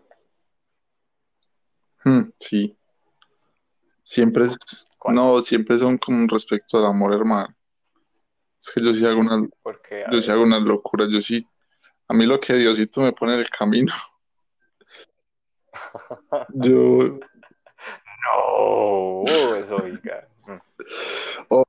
Mm, 2.05 2.33
sí. 2.39 2.77
Siempre 4.05 4.45
es, 4.45 4.88
¿Cuál? 4.99 5.15
no, 5.15 5.41
siempre 5.43 5.79
son 5.79 5.97
como 5.99 6.27
respecto 6.27 6.79
al 6.79 6.87
amor, 6.87 7.15
hermano. 7.15 7.55
Es 8.61 8.71
que 8.71 8.85
yo 8.85 8.93
sí 8.93 9.07
hago 9.07 9.21
una, 9.21 9.47
Porque, 9.63 10.05
a 10.05 10.11
yo 10.11 10.21
sí 10.21 10.31
hago 10.31 10.43
unas 10.43 10.63
locuras, 10.63 11.09
yo 11.11 11.21
sí, 11.21 11.41
a 12.09 12.15
mí 12.15 12.27
lo 12.27 12.41
que 12.41 12.55
Diosito 12.55 13.01
me 13.01 13.13
pone 13.13 13.35
en 13.35 13.41
el 13.41 13.51
camino, 13.51 13.93
yo, 16.55 17.19
no, 18.25 19.23
eso, 19.57 19.77
oiga. 19.77 20.29
Mm. 20.47 20.59
Oh. 21.51 21.65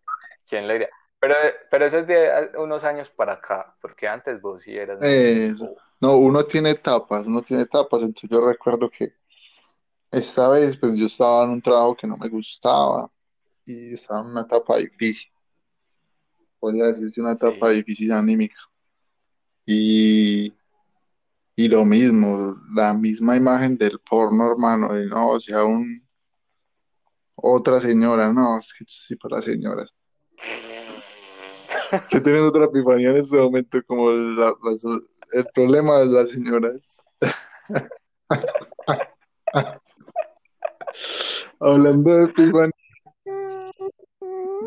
¿Quién 0.47 0.67
le 0.67 0.73
diría? 0.73 0.89
Pero, 1.19 1.35
pero 1.69 1.85
eso 1.85 1.99
es 1.99 2.07
de 2.07 2.51
unos 2.57 2.83
años 2.83 3.09
para 3.09 3.33
acá, 3.33 3.75
porque 3.81 4.07
antes 4.07 4.41
vos 4.41 4.63
sí 4.63 4.75
eras 4.75 4.99
bobo. 4.99 5.75
no, 5.99 6.17
uno 6.17 6.45
tiene 6.45 6.71
etapas, 6.71 7.25
uno 7.25 7.41
tiene 7.41 7.63
etapas, 7.63 8.01
entonces 8.01 8.29
yo 8.29 8.45
recuerdo 8.47 8.89
que 8.89 9.13
esta 10.11 10.49
vez, 10.49 10.77
pues 10.77 10.95
yo 10.95 11.07
estaba 11.07 11.43
en 11.43 11.51
un 11.51 11.61
trabajo 11.61 11.95
que 11.95 12.07
no 12.07 12.17
me 12.17 12.29
gustaba 12.29 13.11
y 13.71 13.93
estaba 13.93 14.21
en 14.21 14.27
una 14.27 14.41
etapa 14.41 14.77
difícil, 14.77 15.31
podría 16.59 16.85
decirse 16.85 17.21
una 17.21 17.33
etapa 17.33 17.69
Sí. 17.69 17.75
difícil 17.75 18.11
anímica. 18.11 18.57
Y, 19.65 20.53
y 21.55 21.67
lo 21.67 21.85
mismo, 21.85 22.55
la 22.73 22.93
misma 22.93 23.35
imagen 23.37 23.77
del 23.77 23.99
porno, 23.99 24.49
hermano, 24.51 24.93
de 24.93 25.05
no, 25.05 25.29
o 25.29 25.39
sea, 25.39 25.63
un, 25.63 25.85
otra 27.35 27.79
señora, 27.79 28.33
no, 28.33 28.57
es 28.57 28.73
que 28.73 28.85
sí 28.87 29.15
para 29.15 29.41
señoras. 29.41 29.93
Estoy 31.91 32.21
teniendo 32.21 32.49
otra 32.49 32.65
epifanía 32.65 33.09
en 33.11 33.17
este 33.17 33.37
momento, 33.37 33.79
como 33.85 34.11
la- 34.11 34.55
las- 34.63 34.83
el 35.33 35.45
problema 35.53 35.99
de 35.99 36.05
las 36.07 36.29
señoras. 36.31 36.99
Hablando 41.59 42.15
de 42.15 42.23
epifanía, 42.25 42.71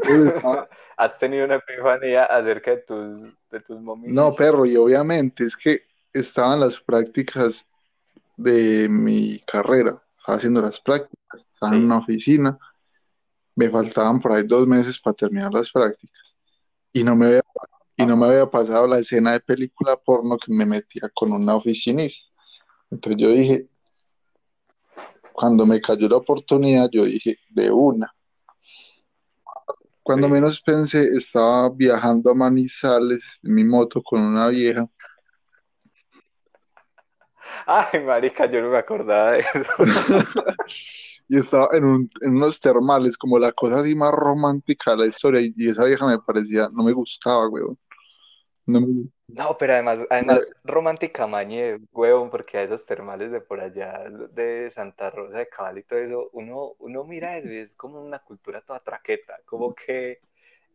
¿Has 0.97 1.18
tenido 1.18 1.44
una 1.44 1.56
epifanía 1.56 2.25
acerca 2.25 2.73
de 2.73 2.76
tus, 2.78 3.23
de 3.50 3.61
tus 3.61 3.80
mominis? 3.80 4.14
no, 4.14 4.35
perro, 4.35 4.66
y 4.66 4.76
obviamente 4.76 5.44
es 5.44 5.56
que 5.56 5.80
estaban 6.12 6.61
las 6.61 6.80
prácticas 6.80 7.66
de 8.37 8.88
mi 8.88 9.40
carrera, 9.40 10.02
estaba 10.18 10.37
haciendo 10.37 10.61
las 10.61 10.80
prácticas, 10.80 11.47
estaba 11.50 11.76
en 11.76 11.85
una 11.85 11.99
oficina, 11.99 12.59
me 13.54 13.71
faltaban 13.71 14.21
por 14.21 14.32
ahí 14.32 14.47
dos 14.47 14.66
meses 14.66 14.99
para 14.99 15.14
terminar 15.14 15.52
las 15.52 15.71
prácticas 15.71 16.37
y 16.92 17.04
no 17.04 17.16
me 17.16 17.26
había, 17.26 17.42
y 17.97 18.06
no 18.06 18.16
me 18.16 18.26
había 18.26 18.50
pasado 18.50 18.87
la 18.87 18.99
escena 18.99 19.32
de 19.32 19.40
película 19.40 19.97
porno 19.97 20.37
que 20.37 20.52
me 20.52 20.66
metía 20.66 21.09
con 21.14 21.32
una 21.32 21.56
oficinista. 21.56 22.30
Entonces 22.90 23.21
yo 23.21 23.28
dije, 23.30 23.68
cuando 25.32 25.64
me 25.64 25.80
cayó 25.80 26.09
la 26.09 26.16
oportunidad, 26.16 26.88
yo 26.90 27.04
dije, 27.04 27.37
de 27.50 27.71
una. 27.71 28.14
Cuando 30.02 30.26
Sí. 30.26 30.32
menos 30.32 30.61
pensé, 30.61 31.04
estaba 31.16 31.71
viajando 31.71 32.30
a 32.30 32.35
Manizales 32.35 33.38
en 33.42 33.54
mi 33.54 33.64
moto 33.64 34.02
con 34.02 34.23
una 34.23 34.49
vieja 34.49 34.88
Ay, 37.66 38.00
marica, 38.00 38.47
yo 38.47 38.61
no 38.62 38.71
me 38.71 38.78
acordaba 38.78 39.32
de 39.32 39.38
eso. 39.40 39.73
y 41.28 41.38
estaba 41.38 41.68
en, 41.73 41.85
un- 41.85 42.11
en 42.21 42.37
unos 42.37 42.61
termales, 42.61 43.16
como 43.16 43.38
la 43.38 43.52
cosa 43.52 43.80
así 43.80 43.94
más 43.94 44.12
romántica 44.12 44.92
de 44.92 44.97
la 44.99 45.06
historia, 45.06 45.40
y, 45.40 45.68
esa 45.68 45.85
vieja 45.85 46.06
me 46.06 46.18
parecía, 46.18 46.68
no 46.73 46.82
me 46.85 46.92
gustaba, 46.92 47.49
weón. 47.49 47.78
No 48.66 48.80
me- 48.80 49.09
No, 49.35 49.57
pero 49.57 49.75
además, 49.75 50.01
además 50.11 50.41
romántica 50.65 51.27
mañe, 51.27 51.79
huevón, 51.93 52.31
porque 52.31 52.59
a 52.59 52.62
esos 52.62 52.85
termales 52.85 53.33
de 53.33 53.41
por 53.41 53.61
allá, 53.61 54.05
de 54.33 54.71
Santa 54.71 55.11
Rosa 55.11 55.39
de 55.39 55.49
Cabal 55.49 55.79
y 55.79 55.83
todo 55.85 55.99
eso, 55.99 56.31
uno, 56.33 56.75
uno 56.79 57.05
mira 57.05 57.39
eso 57.39 57.49
y 57.49 57.59
es 57.59 57.75
como 57.75 58.01
una 58.01 58.19
cultura 58.19 58.61
toda 58.61 58.81
traqueta, 58.81 59.39
como 59.47 59.75
que 59.75 60.21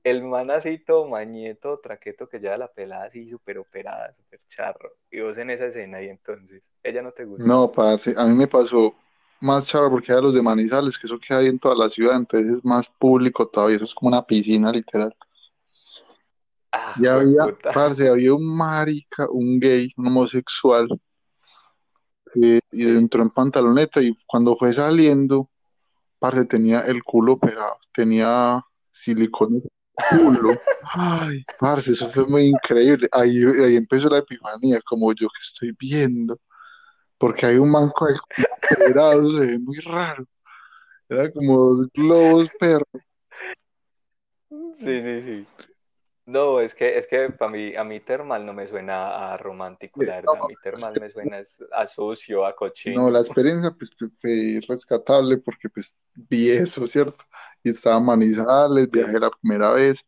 el 0.04 0.24
man 0.24 0.50
así 0.50 0.80
todo 0.80 1.08
mañeto, 1.08 1.80
traqueto, 1.80 2.28
que 2.28 2.40
lleva 2.40 2.58
la 2.58 2.72
pelada 2.72 3.06
así 3.06 3.30
súper 3.30 3.60
operada, 3.60 4.12
súper 4.14 4.40
charro, 4.48 4.92
y 5.12 5.20
vos 5.20 5.38
en 5.38 5.52
esa 5.52 5.68
escena 5.68 6.02
y 6.02 6.10
entonces, 6.10 6.64
ella 6.82 7.02
no 7.02 7.12
te 7.12 7.26
gusta. 7.26 7.46
No, 7.46 7.72
parce, 7.72 8.16
a 8.18 8.26
mí 8.26 8.34
me 8.34 8.48
pasó 8.48 8.96
más 9.40 9.68
charro 9.68 9.92
porque 9.92 10.12
era 10.12 10.22
los 10.22 10.34
de 10.34 10.42
Manizales, 10.42 10.98
que 10.98 11.06
eso 11.06 11.20
que 11.20 11.34
hay 11.34 11.48
en 11.48 11.60
toda 11.60 11.76
la 11.76 11.90
ciudad, 11.90 12.16
entonces 12.16 12.54
es 12.54 12.66
más 12.66 12.90
público 12.90 13.48
todavía, 13.48 13.76
eso 13.76 13.86
es 13.86 13.94
como 13.94 14.10
una 14.10 14.26
piscina 14.26 14.72
literal. 14.72 15.16
Ah, 16.88 16.94
Y 16.96 17.06
había, 17.06 17.44
jueputa. 17.44 17.72
parce, 17.72 18.08
había 18.08 18.34
un 18.34 18.56
marica, 18.56 19.28
un 19.30 19.60
gay, 19.60 19.92
un 19.98 20.08
homosexual, 20.08 20.88
que 22.34 22.60
y 22.72 22.88
entró 22.88 23.24
en 23.24 23.30
pantaloneta 23.30 24.02
y 24.02 24.16
cuando 24.26 24.56
fue 24.56 24.72
saliendo, 24.72 25.50
parce, 26.18 26.46
tenía 26.46 26.82
el 26.82 27.04
culo 27.04 27.38
pegado, 27.38 27.78
tenía 27.92 28.64
silicona 28.92 29.58
en 29.58 29.64
el 29.64 30.20
culo. 30.20 30.56
Ay, 30.94 31.44
parce, 31.60 31.92
eso 31.92 32.08
fue 32.08 32.26
muy 32.26 32.44
increíble. 32.44 33.10
Ahí, 33.12 33.38
ahí 33.66 33.76
empezó 33.76 34.08
la 34.10 34.20
epifanía, 34.20 34.80
como 34.86 35.12
yo 35.14 35.28
que 35.28 35.42
estoy 35.42 35.76
viendo, 35.78 36.40
porque 37.18 37.48
hay 37.48 37.58
un 37.58 37.70
manco 37.70 38.06
de 38.06 38.14
culo 38.14 38.48
operado, 38.72 39.32
se 39.32 39.46
ve 39.46 39.60
muy 39.60 39.80
raro. 39.80 40.26
Era 41.10 41.30
como 41.34 41.58
dos 41.58 41.88
globos 41.94 42.50
perros. 42.58 42.88
Sí, 44.76 45.02
sí, 45.02 45.22
sí. 45.22 45.48
No, 46.28 46.60
es 46.60 46.76
que, 46.76 46.98
es 46.98 47.08
que 47.08 47.30
para 47.32 47.52
mí, 47.52 47.76
a 47.76 47.84
mí 47.86 48.02
termal 48.02 48.46
no 48.46 48.54
me 48.54 48.68
suena 48.68 49.34
a 49.34 49.38
romántico, 49.38 50.04
la 50.04 50.16
verdad. 50.16 50.40
A 50.42 50.44
mí 50.44 50.56
termal 50.58 50.98
me 50.98 51.10
suena 51.10 51.40
es 51.40 51.64
a 51.74 51.88
sucio, 51.88 52.46
a 52.46 52.50
No, 52.52 52.56
cochino. 52.56 53.10
la 53.10 53.20
experiencia 53.20 53.72
pues 53.72 53.92
fue- 54.20 54.62
rescatable 54.68 55.38
porque 55.38 55.70
pues 55.70 56.00
vi 56.16 56.50
eso, 56.52 56.88
¿cierto? 56.88 57.24
Y 57.64 57.70
estaba 57.72 58.00
Manizales, 58.00 58.90
Sí. 58.92 59.00
viajé 59.00 59.20
la 59.20 59.30
primera 59.32 59.72
vez, 59.72 60.06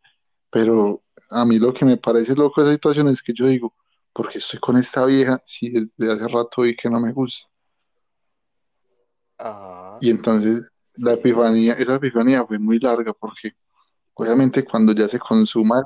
pero 0.49 1.03
a 1.29 1.45
mí 1.45 1.59
lo 1.59 1.73
que 1.73 1.85
me 1.85 1.97
parece 1.97 2.35
loco 2.35 2.61
de 2.63 2.69
esa 2.69 2.75
situación 2.75 3.07
es 3.09 3.21
que 3.23 3.33
yo 3.33 3.47
digo, 3.47 3.75
¿por 4.13 4.29
qué 4.29 4.39
estoy 4.39 4.59
con 4.59 4.77
esta 4.77 5.05
vieja 5.05 5.41
si 5.45 5.69
desde 5.71 6.11
hace 6.11 6.27
rato 6.27 6.63
vi 6.63 6.75
que 6.75 6.89
no 6.89 6.99
me 7.01 7.13
gusta? 7.13 7.49
Ajá. 9.37 9.99
Y 10.01 10.09
entonces 10.09 10.69
la 10.95 11.13
Sí. 11.13 11.19
epifanía, 11.19 11.73
esa 11.73 11.95
epifanía 11.95 12.45
fue 12.45 12.59
muy 12.59 12.79
larga 12.79 13.13
porque 13.13 13.51
obviamente 14.15 14.63
cuando 14.65 14.93
ya 14.93 15.07
se 15.07 15.19
consuma 15.19 15.81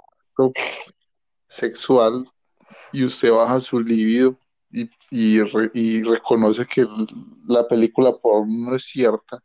sexual 1.48 2.30
y 2.92 3.06
usted 3.06 3.32
baja 3.32 3.60
su 3.60 3.80
libido 3.80 4.38
y, 4.72 4.90
y, 5.12 5.42
re- 5.42 5.72
y 5.74 6.04
reconoce 6.04 6.66
que 6.66 6.86
la 7.48 7.68
película 7.68 8.12
porno 8.18 8.70
no 8.70 8.76
es 8.76 8.86
cierta, 8.86 9.40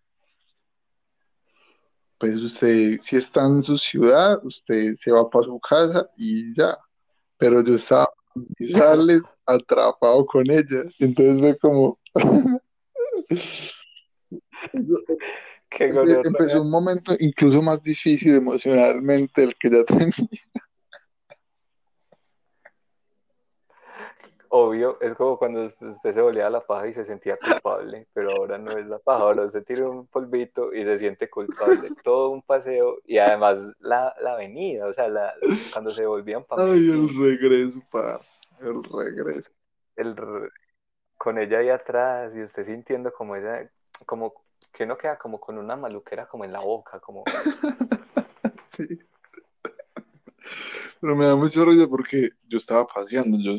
pues 2.18 2.36
usted, 2.36 2.98
si 3.00 3.16
está 3.16 3.46
en 3.46 3.62
su 3.62 3.78
ciudad, 3.78 4.44
usted 4.44 4.94
se 4.96 5.12
va 5.12 5.28
para 5.30 5.44
su 5.44 5.58
casa 5.60 6.10
y 6.16 6.52
ya. 6.54 6.76
Pero 7.36 7.62
yo 7.62 7.76
estaba 7.76 8.10
y 8.58 8.64
sales 8.66 9.36
atrapado 9.46 10.26
con 10.26 10.50
ellas. 10.50 10.94
Y 10.98 11.04
entonces 11.04 11.40
ve 11.40 11.56
como 11.58 11.98
Qué 15.70 15.84
empezó 16.24 16.62
un 16.62 16.70
momento 16.70 17.14
incluso 17.20 17.62
más 17.62 17.82
difícil 17.82 18.34
emocionalmente 18.34 19.44
el 19.44 19.54
que 19.56 19.70
ya 19.70 19.84
tenía. 19.84 20.12
Obvio, 24.50 24.98
es 25.00 25.14
como 25.14 25.38
cuando 25.38 25.64
usted, 25.64 25.88
usted 25.88 26.12
se 26.14 26.22
volía 26.22 26.48
la 26.50 26.66
paja 26.66 26.88
y 26.88 26.92
se 26.94 27.04
sentía 27.04 27.38
culpable, 27.38 28.08
pero 28.14 28.32
ahora 28.32 28.56
no 28.58 28.76
es 28.78 28.86
la 28.86 28.98
paja, 28.98 29.22
ahora 29.24 29.44
usted 29.44 29.62
tira 29.64 29.88
un 29.88 30.06
polvito 30.06 30.72
y 30.74 30.84
se 30.84 30.98
siente 30.98 31.28
culpable. 31.28 31.92
Todo 32.02 32.30
un 32.30 32.42
paseo 32.42 32.98
y 33.04 33.18
además 33.18 33.60
la, 33.80 34.14
la 34.20 34.32
avenida, 34.34 34.86
o 34.86 34.92
sea, 34.94 35.08
la, 35.08 35.34
cuando 35.72 35.92
se 35.92 36.06
volvían 36.06 36.44
para 36.44 36.64
Ay, 36.64 36.90
el 36.90 37.08
regreso, 37.16 37.80
parce, 37.90 38.40
el 38.60 38.82
regreso. 38.84 39.50
el, 39.96 40.14
con 41.16 41.38
ella 41.38 41.58
ahí 41.58 41.68
atrás 41.70 42.34
y 42.36 42.42
usted 42.42 42.64
sintiendo 42.64 43.12
como 43.12 43.36
esa, 43.36 43.70
como 44.06 44.34
que 44.72 44.84
uno 44.84 44.96
queda 44.98 45.18
como 45.18 45.40
con 45.40 45.58
una 45.58 45.76
maluquera 45.76 46.26
como 46.28 46.44
en 46.44 46.52
la 46.52 46.60
boca, 46.60 47.00
como 47.00 47.24
Sí. 48.66 48.98
Pero 51.00 51.16
me 51.16 51.26
da 51.26 51.36
mucho 51.36 51.64
rollo 51.64 51.88
porque 51.88 52.30
yo 52.48 52.58
estaba 52.58 52.86
paseando, 52.86 53.38
yo, 53.38 53.58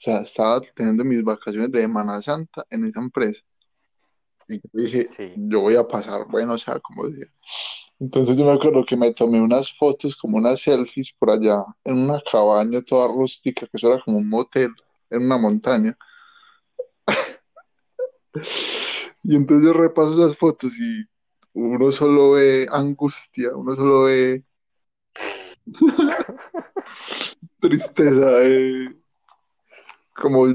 sea, 0.00 0.20
estaba 0.20 0.60
teniendo 0.74 1.04
mis 1.04 1.22
vacaciones 1.22 1.70
de 1.70 1.80
Semana 1.82 2.20
Santa 2.22 2.64
en 2.70 2.84
esa 2.84 3.00
empresa. 3.00 3.40
Y 4.48 4.56
yo 4.56 4.62
dije, 4.72 5.08
Sí. 5.14 5.32
yo 5.36 5.60
voy 5.60 5.76
a 5.76 5.86
pasar, 5.86 6.26
bueno, 6.28 6.54
o 6.54 6.58
sea, 6.58 6.80
como 6.80 7.06
decía. 7.06 7.26
Entonces 8.00 8.36
yo 8.36 8.46
me 8.46 8.52
acuerdo 8.52 8.84
que 8.84 8.96
me 8.96 9.12
tomé 9.12 9.40
unas 9.42 9.72
fotos, 9.76 10.16
como 10.16 10.38
unas 10.38 10.62
selfies 10.62 11.12
por 11.12 11.30
allá, 11.30 11.62
en 11.84 11.98
una 11.98 12.20
cabaña 12.30 12.80
toda 12.80 13.08
rústica, 13.08 13.66
que 13.66 13.76
eso 13.76 13.92
era 13.92 14.02
como 14.02 14.18
un 14.18 14.28
motel 14.28 14.70
en 15.10 15.26
una 15.26 15.36
montaña. 15.38 15.96
Y 19.22 19.36
entonces 19.36 19.66
yo 19.66 19.72
repaso 19.74 20.12
esas 20.12 20.36
fotos 20.38 20.72
y 20.78 21.04
uno 21.52 21.90
solo 21.92 22.30
ve 22.32 22.66
angustia, 22.70 23.54
uno 23.54 23.74
solo 23.74 24.04
ve 24.04 24.44
tristeza, 27.60 28.42
eh, 28.42 28.96
como 30.20 30.46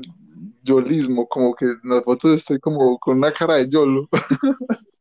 yolismo, 0.63 1.27
como 1.27 1.53
que 1.53 1.65
en 1.65 1.79
las 1.84 2.03
fotos 2.03 2.31
estoy 2.31 2.60
como 2.60 2.98
con 3.00 3.17
una 3.17 3.34
cara 3.34 3.55
de 3.55 3.69
yolo. 3.69 4.07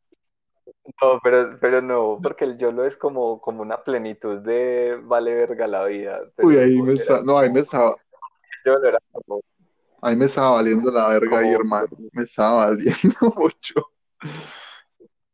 No, 1.01 1.19
pero, 1.23 1.59
pero 1.61 1.81
no, 1.81 2.19
porque 2.23 2.45
el 2.45 2.59
YOLO 2.59 2.85
es 2.85 2.97
como, 2.97 3.41
como 3.41 3.63
una 3.63 3.83
plenitud 3.83 4.41
de 4.41 4.99
vale 5.03 5.35
verga 5.35 5.67
la 5.67 5.85
vida, 5.85 6.21
pero 6.37 6.49
Uy, 6.49 6.57
ahí 6.57 6.81
me 6.83 6.93
está, 6.93 7.23
no, 7.23 7.39
ahí 7.39 7.51
me 7.51 7.61
estaba, 7.61 7.97
YOLO 8.65 8.89
era 8.89 8.99
como, 9.11 9.41
ahí 10.03 10.15
me 10.15 10.27
estaba 10.27 10.53
valiendo 10.53 10.91
la 10.91 11.09
verga 11.09 11.39
ahí, 11.39 11.53
hermano, 11.53 11.89
me 12.13 12.23
estaba 12.23 12.67
valiendo 12.67 12.95
mucho. 13.37 13.75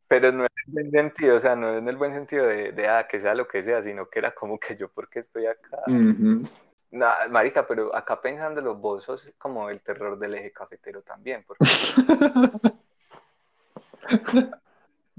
pero 0.07 0.31
no 0.31 0.43
en 0.43 0.49
el 0.65 0.73
buen 0.73 0.91
sentido, 0.91 1.35
o 1.35 1.39
sea, 1.39 1.55
no 1.55 1.77
en 1.77 1.87
el 1.87 1.97
buen 1.97 2.13
sentido 2.13 2.47
de, 2.47 2.71
de 2.71 2.87
ah, 2.87 3.07
que 3.07 3.19
sea 3.19 3.35
lo 3.35 3.47
que 3.47 3.61
sea, 3.61 3.83
sino 3.83 4.09
que 4.09 4.19
era 4.19 4.33
como 4.33 4.59
que 4.59 4.75
yo, 4.77 4.89
¿por 4.89 5.09
qué 5.09 5.19
estoy 5.19 5.45
acá? 5.45 5.77
Ujú. 5.87 6.47
Nah, 6.91 7.27
marica, 7.29 7.65
pero 7.65 7.95
acá 7.95 8.19
pensándolo, 8.19 8.75
vos 8.75 9.05
sos 9.05 9.31
como 9.37 9.69
el 9.69 9.81
terror 9.81 10.19
del 10.19 10.35
eje 10.35 10.51
cafetero 10.51 11.01
también, 11.01 11.45
porque, 11.47 11.63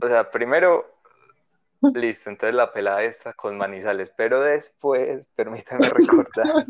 o 0.03 0.07
sea, 0.07 0.31
primero, 0.31 0.99
listo, 1.95 2.29
entonces 2.29 2.55
la 2.55 2.71
pelada 2.71 3.03
está 3.05 3.33
con 3.33 3.57
Manizales, 3.57 4.13
pero 4.15 4.43
después, 4.43 5.27
permítanme 5.35 5.89
recordar, 5.89 6.67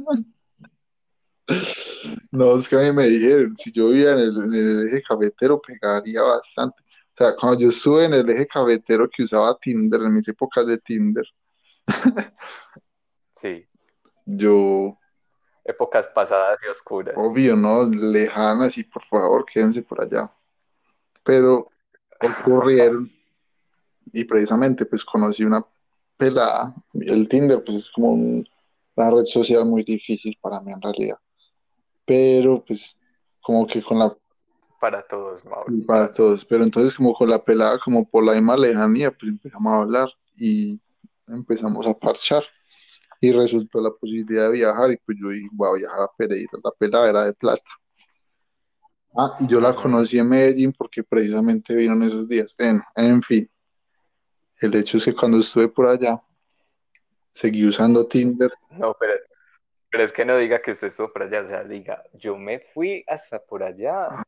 No, 2.31 2.55
es 2.55 2.69
que 2.69 2.77
a 2.77 2.81
mí 2.81 2.93
me 2.93 3.07
dijeron, 3.07 3.57
si 3.57 3.73
yo 3.73 3.89
vivía 3.89 4.13
en 4.13 4.21
el, 4.21 4.37
en 4.37 4.55
el 4.55 4.87
eje 4.87 5.03
cafetero, 5.03 5.61
pegaría 5.61 6.23
bastante. 6.23 6.81
O 6.83 7.17
sea, 7.17 7.35
cuando 7.35 7.59
yo 7.59 7.71
estuve 7.71 8.05
en 8.05 8.15
el 8.15 8.31
eje 8.31 8.47
cafetero 8.47 9.11
que 9.11 9.25
usaba 9.25 9.59
Tinder, 9.59 10.03
en 10.03 10.15
mis 10.15 10.29
épocas 10.29 10.65
de 10.65 10.79
Tinder, 10.79 11.27
sí, 13.41 13.67
yo, 14.25 14.99
épocas 15.65 16.09
pasadas 16.09 16.59
y 16.65 16.69
oscuras. 16.69 17.15
obvio, 17.17 17.57
¿no? 17.57 17.85
Lejanas 17.85 18.77
y 18.79 18.85
por 18.85 19.03
favor, 19.05 19.45
quédense 19.45 19.83
por 19.83 20.03
allá. 20.03 20.33
Pero 21.23 21.71
ocurrieron 22.21 23.11
y 24.13 24.25
precisamente 24.25 24.85
pues 24.87 25.05
conocí 25.05 25.45
una 25.45 25.65
pelada. 26.17 26.75
El 26.95 27.29
Tinder 27.29 27.63
pues 27.65 27.79
es 27.79 27.91
como 27.91 28.13
un- 28.13 28.47
una 28.97 29.11
red 29.11 29.25
social 29.25 29.65
muy 29.65 29.83
difícil 29.85 30.37
para 30.41 30.61
mí 30.61 30.73
en 30.73 30.81
realidad. 30.83 31.19
Pero 32.05 32.65
pues 32.65 32.99
como 33.41 33.67
que 33.67 33.83
con 33.83 33.99
la 33.99 34.17
Para 34.81 35.07
todos, 35.07 35.45
Mauro. 35.45 35.73
para 35.87 36.11
todos, 36.11 36.45
pero 36.45 36.65
entonces 36.65 36.93
como 36.95 37.15
con 37.15 37.31
la 37.31 37.43
pelada, 37.43 37.79
como 37.79 38.05
por 38.09 38.25
la 38.25 38.33
misma 38.33 38.57
lejanía, 38.57 39.13
pues 39.13 39.31
empezamos 39.31 39.73
a 39.73 39.77
hablar 39.83 40.09
y 40.37 40.81
empezamos 41.29 41.87
a 41.87 41.95
parchar 41.95 42.43
y 43.23 43.31
resultó 43.31 43.81
la 43.81 43.93
posibilidad 43.93 44.47
de 44.47 44.51
viajar 44.51 44.91
y 44.91 44.97
pues 44.97 45.17
yo 45.19 45.29
dije, 45.29 45.49
voy 45.53 45.69
a 45.69 45.79
viajar 45.79 46.01
a 46.01 46.11
Pereira, 46.19 46.59
la 46.63 46.73
pelada 46.73 47.09
era 47.09 47.25
de 47.27 47.33
plata. 47.33 47.71
Ah, 49.17 49.37
y 49.39 49.47
yo 49.47 49.61
la 49.61 49.77
conocí 49.77 50.19
en 50.19 50.29
Medellín 50.29 50.73
porque 50.77 51.05
precisamente 51.05 51.77
vino 51.77 51.93
en 51.93 52.03
esos 52.03 52.29
días. 52.29 52.53
Bueno, 52.59 52.83
en 52.97 53.23
fin, 53.23 53.49
el 54.61 54.75
hecho 54.75 54.97
es 54.97 55.05
que 55.05 55.15
cuando 55.15 55.39
estuve 55.39 55.69
por 55.69 55.87
allá, 55.87 56.21
seguí 57.33 57.65
usando 57.65 58.09
Tinder, 58.09 58.51
No, 58.71 58.97
pero, 58.99 59.13
pero 59.89 60.03
es 60.03 60.13
que 60.13 60.25
no 60.25 60.37
diga 60.37 60.61
que 60.61 60.73
usted 60.73 60.89
estuvo 60.89 61.13
por 61.13 61.23
allá, 61.23 61.43
o 61.43 61.47
sea, 61.47 61.63
diga, 61.63 62.03
yo 62.15 62.37
me 62.37 62.59
fui 62.75 63.05
hasta 63.07 63.39
por 63.39 63.63
allá 63.63 64.25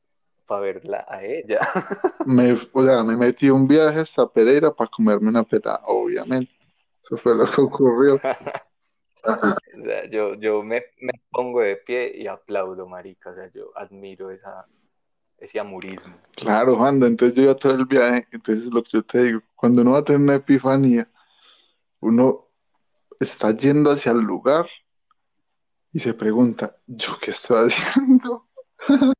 para 0.46 0.60
verla 0.60 1.04
a 1.08 1.24
ella. 1.24 1.58
me, 2.26 2.52
o 2.52 2.84
sea, 2.84 3.02
me 3.02 3.16
metí 3.16 3.50
un 3.50 3.66
viaje 3.66 3.98
hasta 3.98 4.28
Pereira 4.28 4.70
para 4.72 4.88
comerme 4.88 5.30
una 5.30 5.42
pelada, 5.42 5.80
obviamente. 5.86 6.52
Eso 7.02 7.16
fue 7.16 7.34
lo 7.34 7.44
que 7.44 7.60
ocurrió. 7.60 8.20
O 9.24 9.84
sea, 9.84 10.08
yo, 10.10 10.34
yo 10.34 10.62
me, 10.62 10.82
me 11.00 11.12
pongo 11.30 11.60
de 11.60 11.76
pie 11.76 12.12
y 12.16 12.26
aplaudo, 12.26 12.86
marica. 12.86 13.30
O 13.30 13.34
sea, 13.34 13.50
yo 13.52 13.76
admiro 13.76 14.30
esa, 14.30 14.66
ese 15.38 15.58
amurismo. 15.58 16.14
Claro, 16.36 16.76
Juanda, 16.76 17.06
entonces 17.06 17.36
yo 17.36 17.44
iba 17.44 17.54
todo 17.54 17.74
el 17.74 17.86
viaje, 17.86 18.26
entonces 18.32 18.72
lo 18.72 18.82
que 18.82 18.90
yo 18.92 19.02
te 19.02 19.22
digo, 19.22 19.40
cuando 19.54 19.82
uno 19.82 19.92
va 19.92 19.98
a 19.98 20.04
tener 20.04 20.20
una 20.20 20.34
epifanía, 20.34 21.08
uno 22.00 22.48
está 23.18 23.50
yendo 23.56 23.90
hacia 23.90 24.12
el 24.12 24.20
lugar 24.20 24.66
y 25.92 26.00
se 26.00 26.12
pregunta, 26.12 26.76
¿yo 26.86 27.16
qué 27.20 27.30
estoy 27.30 27.68
haciendo? 27.68 28.48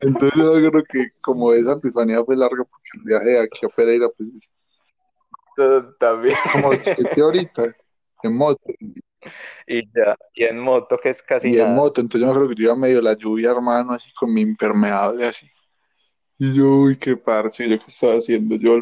Entonces 0.00 0.36
yo 0.36 0.70
creo 0.70 0.82
que 0.82 1.10
como 1.20 1.52
esa 1.52 1.74
epifanía 1.74 2.24
fue 2.24 2.36
larga, 2.36 2.64
porque 2.64 2.88
el 2.94 3.02
viaje 3.04 3.28
de 3.28 3.40
aquí 3.40 3.64
a 3.64 3.68
Pereira, 3.68 4.08
pues 4.16 4.40
también. 5.98 6.36
como 6.52 6.74
siete 6.74 7.22
horitas 7.22 7.85
en 8.22 8.36
moto, 8.36 8.62
Y 9.66 9.82
ya, 9.86 10.16
y 10.34 10.44
en 10.44 10.58
moto, 10.58 10.98
que 10.98 11.10
es 11.10 11.22
casi 11.22 11.48
y 11.48 11.54
en 11.54 11.64
nada. 11.64 11.74
moto, 11.74 12.00
entonces 12.00 12.20
yo 12.20 12.26
me 12.26 12.32
acuerdo 12.32 12.48
que 12.54 12.62
yo 12.62 12.64
iba 12.68 12.76
medio 12.76 13.02
la 13.02 13.14
lluvia, 13.14 13.50
hermano, 13.50 13.92
así 13.92 14.12
con 14.14 14.32
mi 14.32 14.40
impermeable, 14.40 15.26
así. 15.26 15.50
Y 16.38 16.54
yo, 16.54 16.66
uy, 16.66 16.98
qué 16.98 17.16
parce, 17.16 17.68
yo 17.68 17.78
qué 17.78 17.84
estaba 17.86 18.14
haciendo, 18.14 18.56
yo. 18.56 18.80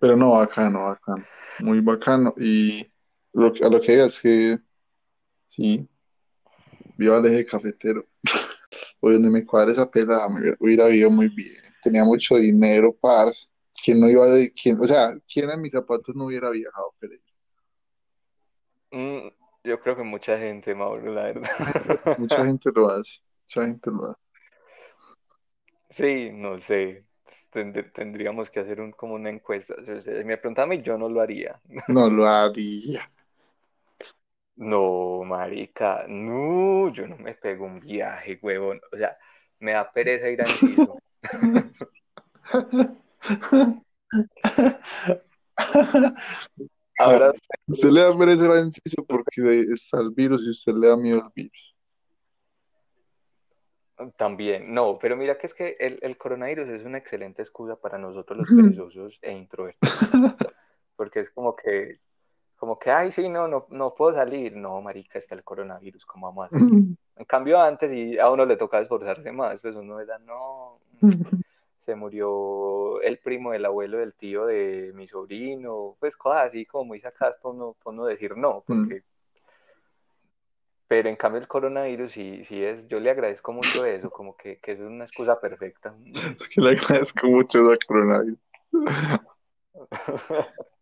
Pero 0.00 0.16
no, 0.16 0.32
bacano, 0.32 0.86
bacano, 0.86 1.24
muy 1.60 1.80
bacano. 1.80 2.34
Y 2.36 2.86
lo 3.32 3.46
a 3.46 3.70
lo 3.70 3.80
que 3.80 4.02
es 4.02 4.20
que, 4.20 4.58
sí, 5.46 5.88
viva 6.96 7.18
el 7.18 7.26
eje 7.26 7.46
cafetero. 7.46 8.06
O 9.00 9.10
donde 9.10 9.30
me 9.30 9.44
cuadra 9.44 9.70
esa 9.70 9.88
pelada, 9.88 10.28
me 10.28 10.54
hubiera, 10.58 10.88
vivido 10.88 11.10
muy 11.10 11.28
bien. 11.28 11.54
Tenía 11.82 12.02
mucho 12.04 12.36
dinero, 12.36 12.92
parce. 13.00 13.53
¿Quién 13.82 14.00
no 14.00 14.08
iba 14.08 14.26
de, 14.26 14.50
quién, 14.52 14.78
o 14.80 14.84
sea, 14.84 15.12
quién 15.32 15.50
en 15.50 15.60
mis 15.60 15.72
zapatos 15.72 16.14
no 16.14 16.26
hubiera 16.26 16.50
viajado, 16.50 16.94
pero 16.98 17.14
Mm, 18.90 19.28
yo 19.64 19.80
creo 19.80 19.96
que 19.96 20.02
mucha 20.02 20.38
gente, 20.38 20.74
Mauro, 20.74 21.12
la 21.12 21.24
verdad. 21.24 21.48
mucha 22.18 22.44
gente 22.44 22.70
lo 22.74 22.88
hace, 22.88 23.20
mucha 23.42 23.66
gente 23.66 23.90
lo 23.90 24.04
hace. 24.04 24.20
Sí, 25.90 26.30
no 26.32 26.58
sé. 26.58 27.04
Tend- 27.52 27.92
tendríamos 27.92 28.50
que 28.50 28.60
hacer 28.60 28.80
un, 28.80 28.92
como 28.92 29.14
una 29.14 29.30
encuesta. 29.30 29.74
O 29.80 29.84
sea, 29.84 30.00
si 30.00 30.10
me 30.24 30.36
preguntan 30.36 30.64
a 30.64 30.66
mí, 30.66 30.82
yo 30.82 30.98
no 30.98 31.08
lo 31.08 31.20
haría. 31.20 31.60
No 31.88 32.10
lo 32.10 32.26
haría. 32.26 33.10
No, 34.56 35.24
marica, 35.24 36.04
no, 36.08 36.92
yo 36.92 37.08
no 37.08 37.16
me 37.18 37.34
pego 37.34 37.66
un 37.66 37.80
viaje, 37.80 38.38
huevón. 38.40 38.80
O 38.92 38.96
sea, 38.96 39.16
me 39.58 39.72
da 39.72 39.90
pereza 39.92 40.28
ir 40.28 40.42
a. 40.42 40.44
Ahora 46.98 47.32
Usted 47.66 47.90
le 47.90 48.02
da 48.02 48.16
pereza 48.16 48.52
a 48.52 48.60
Enciso 48.60 49.04
porque 49.06 49.66
está 49.72 50.00
el 50.00 50.10
virus 50.10 50.44
y 50.46 50.50
usted 50.50 50.74
le 50.74 50.88
da 50.88 50.96
miedo 50.96 51.22
al 51.22 51.32
virus. 51.34 51.74
también, 54.16 54.74
no, 54.74 54.98
pero 54.98 55.16
mira 55.16 55.38
que 55.38 55.46
es 55.46 55.54
que 55.54 55.76
el, 55.80 55.98
el 56.02 56.18
coronavirus 56.18 56.68
es 56.68 56.84
una 56.84 56.98
excelente 56.98 57.40
excusa 57.42 57.76
para 57.76 57.96
nosotros 57.96 58.38
los 58.38 58.48
perezosos 58.48 59.18
e 59.22 59.32
introvertidos. 59.32 59.80
Porque 60.96 61.20
es 61.20 61.30
como 61.30 61.56
que, 61.56 62.00
como 62.56 62.78
que, 62.78 62.90
ay, 62.90 63.10
sí, 63.10 63.28
no, 63.28 63.48
no, 63.48 63.66
no 63.70 63.94
puedo 63.94 64.14
salir. 64.14 64.54
No, 64.54 64.80
marica, 64.80 65.18
está 65.18 65.34
el 65.34 65.42
coronavirus, 65.42 66.06
¿cómo 66.06 66.28
vamos 66.28 66.46
a 66.46 66.50
salir? 66.50 66.96
En 67.16 67.24
cambio, 67.24 67.60
antes 67.60 67.90
y 67.92 68.18
a 68.18 68.30
uno 68.30 68.44
le 68.44 68.56
tocaba 68.56 68.82
esforzarse 68.82 69.32
más, 69.32 69.60
pues 69.60 69.74
uno 69.74 69.98
era, 70.00 70.18
no, 70.18 70.78
se 71.84 71.94
murió 71.94 73.00
el 73.02 73.18
primo 73.18 73.52
del 73.52 73.64
abuelo 73.64 73.98
del 73.98 74.14
tío 74.14 74.46
de 74.46 74.92
mi 74.94 75.06
sobrino, 75.06 75.96
pues 76.00 76.16
cosas 76.16 76.48
así 76.48 76.66
como 76.66 76.84
muy 76.84 77.00
sacadas 77.00 77.36
por 77.40 77.54
no, 77.54 77.76
por 77.82 77.94
no 77.94 78.06
decir 78.06 78.36
no, 78.36 78.64
porque... 78.66 79.02
Pero 80.86 81.08
en 81.08 81.16
cambio 81.16 81.40
el 81.40 81.48
coronavirus 81.48 82.12
sí, 82.12 82.44
sí 82.44 82.62
es, 82.62 82.86
yo 82.88 83.00
le 83.00 83.10
agradezco 83.10 83.52
mucho 83.52 83.86
eso, 83.86 84.10
como 84.10 84.36
que, 84.36 84.58
que 84.58 84.72
es 84.72 84.80
una 84.80 85.04
excusa 85.04 85.40
perfecta. 85.40 85.94
Es 86.38 86.48
que 86.48 86.60
le 86.60 86.70
agradezco 86.70 87.26
mucho 87.26 87.60
eso 87.60 87.70
al 87.70 87.78
coronavirus. 87.86 88.38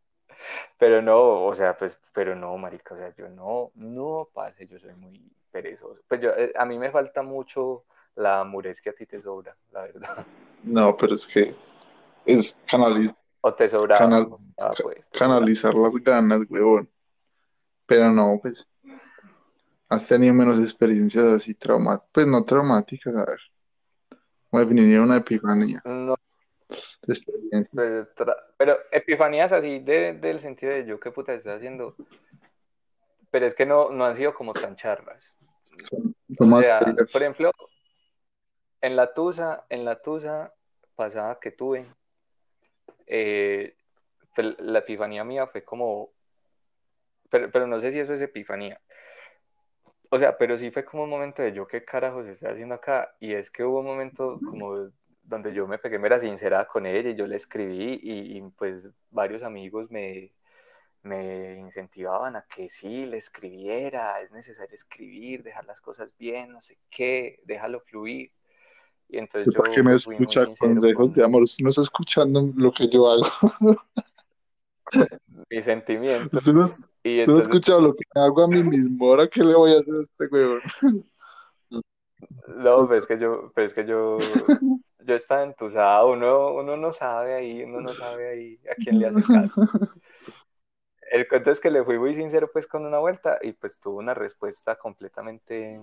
Pero 0.79 1.03
no, 1.03 1.45
o 1.45 1.55
sea, 1.55 1.77
pues, 1.77 1.99
pero 2.13 2.35
no, 2.35 2.57
marica, 2.59 2.95
o 2.95 2.99
sea, 2.99 3.15
yo 3.15 3.29
no, 3.29 3.71
no, 3.75 4.29
parce, 4.33 4.67
yo 4.67 4.79
soy 4.79 4.95
muy 4.95 5.31
perezoso. 5.51 6.01
Pues 6.09 6.21
yo, 6.21 6.31
eh, 6.31 6.53
a 6.57 6.65
mí 6.65 6.79
me 6.79 6.91
falta 6.91 7.23
mucho 7.23 7.85
la 8.17 8.41
amurez 8.41 8.81
que 8.81 8.91
a 8.91 8.93
ti 8.93 9.07
te 9.07 9.21
sobra, 9.23 9.57
la 9.71 9.83
verdad. 9.83 10.27
No, 10.65 10.97
pero 10.97 11.15
es 11.15 11.27
que 11.27 11.55
es 12.27 12.61
canalizar. 12.67 13.17
O 13.41 13.53
te 13.55 13.69
sobra. 13.69 13.99
Canal- 13.99 14.37
Ah, 14.59 14.73
pues, 14.81 15.09
te 15.09 15.19
canalizar 15.19 15.75
las 15.75 15.95
ganas, 15.97 16.43
huevón. 16.49 16.89
Pero 17.87 18.13
no, 18.13 18.39
pues, 18.41 18.69
has 19.89 20.07
tenido 20.07 20.33
menos 20.35 20.61
experiencias 20.63 21.25
así 21.25 21.55
traumáticas, 21.55 22.09
pues 22.13 22.27
no 22.27 22.45
traumáticas, 22.45 23.15
a 23.15 23.25
ver. 23.25 23.41
¿Cómo 24.51 24.61
definiría 24.63 25.03
una 25.03 25.17
epifanía? 25.17 25.83
No, 25.85 26.15
pues, 27.01 27.25
pero 28.57 28.77
epifanías 28.93 29.53
así 29.53 29.81
de, 29.81 30.13
del 30.13 30.41
sentido 30.41 30.73
de 30.73 30.87
yo 30.87 31.01
qué 31.01 31.11
puta 31.11 31.33
estás 31.35 31.57
haciendo. 31.57 31.97
Pero 33.31 33.47
es 33.47 33.55
que 33.55 33.67
no, 33.67 33.91
no 33.91 34.05
han 34.05 34.15
sido 34.15 34.35
como 34.35 34.53
tan 34.53 34.77
charlas. 34.77 35.33
Son, 35.89 36.15
O 36.39 36.63
sea, 36.63 36.81
por 36.81 37.23
ejemplo, 37.23 37.51
en 38.83 38.97
la 38.97 39.15
tusa, 39.15 39.65
en 39.71 39.85
la 39.85 40.03
tusa 40.03 40.53
pasada 40.95 41.39
que 41.41 41.53
tuve, 41.53 41.83
eh, 43.07 43.77
pues, 44.35 44.55
la 44.61 44.81
epifanía 44.81 45.25
mía 45.25 45.47
fue 45.47 45.65
como, 45.65 46.11
pero, 47.31 47.51
pero 47.51 47.67
no 47.67 47.81
sé 47.81 47.93
si 47.93 48.01
eso 48.01 48.13
es 48.13 48.21
epifanía. 48.21 48.81
O 50.11 50.19
sea, 50.19 50.37
pero 50.37 50.59
sí 50.59 50.71
fue 50.71 50.85
como 50.85 51.05
un 51.05 51.11
momento 51.11 51.41
de 51.43 51.53
yo 51.53 51.67
qué 51.67 51.85
carajos 51.85 52.27
estoy 52.27 52.51
haciendo 52.51 52.75
acá. 52.75 53.15
Y 53.19 53.33
es 53.33 53.51
que 53.51 53.65
hubo 53.65 53.81
un 53.81 53.87
momento 53.87 54.39
como 54.45 54.91
donde 55.23 55.55
yo 55.55 55.67
me 55.67 55.79
pegué 55.79 55.99
mera 55.99 56.21
sincera 56.21 56.67
con 56.67 56.85
ella 56.85 57.11
y 57.11 57.15
yo 57.15 57.27
le 57.27 57.37
escribí 57.37 57.99
y, 58.03 58.37
y, 58.37 58.43
pues 58.59 58.91
varios 59.11 59.43
amigos 59.43 59.91
me, 59.91 60.33
me 61.03 61.57
incentivaban 61.59 62.37
a 62.37 62.43
que 62.43 62.69
sí, 62.69 63.07
le 63.07 63.17
escribiera, 63.17 64.21
es 64.21 64.31
necesario 64.33 64.75
escribir, 64.75 65.43
dejar 65.43 65.65
las 65.65 65.81
cosas 65.81 66.15
bien, 66.19 66.53
no 66.53 66.61
sé 66.61 66.79
qué, 66.91 67.41
déjalo 67.45 67.81
fluir. 67.81 68.33
Y 69.13 69.19
entonces 69.19 69.55
¿Para 69.55 69.69
yo 69.69 69.75
qué 69.75 69.83
me 69.83 69.91
pues, 69.91 70.07
escucha 70.09 70.47
consejos 70.47 70.95
con 70.95 71.13
de 71.13 71.23
amor? 71.23 71.43
Usted 71.43 71.63
no 71.63 71.69
está 71.69 71.83
escuchando 71.83 72.51
lo 72.57 72.73
que 72.73 72.89
yo 72.89 73.11
hago. 73.11 73.27
mis 75.51 75.65
sentimientos. 75.67 76.33
Usted 76.33 76.53
no, 76.55 76.67
Y 77.03 77.23
no 77.27 77.39
escuchado 77.39 77.83
lo 77.83 77.95
que 77.95 78.05
hago 78.15 78.43
a 78.43 78.49
mí 78.49 78.63
mismo. 78.63 79.11
¿Ahora 79.11 79.29
qué 79.29 79.45
le 79.45 79.55
voy 79.55 79.73
a 79.73 79.81
hacer 79.81 79.95
a 79.95 80.03
este 80.03 80.27
huevón? 80.29 80.63
no, 82.49 82.87
pues 82.87 83.01
es 83.01 83.07
que 83.07 83.19
yo, 83.19 83.53
pues 83.55 83.67
es 83.67 83.75
que 83.75 83.85
yo, 83.85 84.17
yo 85.05 85.15
estaba 85.15 85.43
entusado, 85.43 86.13
uno, 86.13 86.55
uno 86.55 86.79
no 86.79 86.95
sabe 86.95 87.35
ahí, 87.35 87.65
uno 87.65 87.83
no 87.83 87.91
sabe 87.91 88.31
ahí 88.31 88.61
a 88.71 88.75
quién 88.77 88.99
le 88.99 89.09
hace 89.09 89.23
caso. 89.25 89.69
El 91.11 91.29
cuento 91.29 91.51
es 91.51 91.61
que 91.61 91.71
le 91.71 91.85
fui 91.85 91.99
muy 91.99 92.15
sincero 92.15 92.51
pues 92.51 92.67
con 92.67 92.87
una 92.87 92.99
vuelta 92.99 93.39
y 93.43 93.53
pues 93.53 93.79
tuvo 93.79 93.99
una 93.99 94.15
respuesta 94.15 94.77
completamente, 94.77 95.79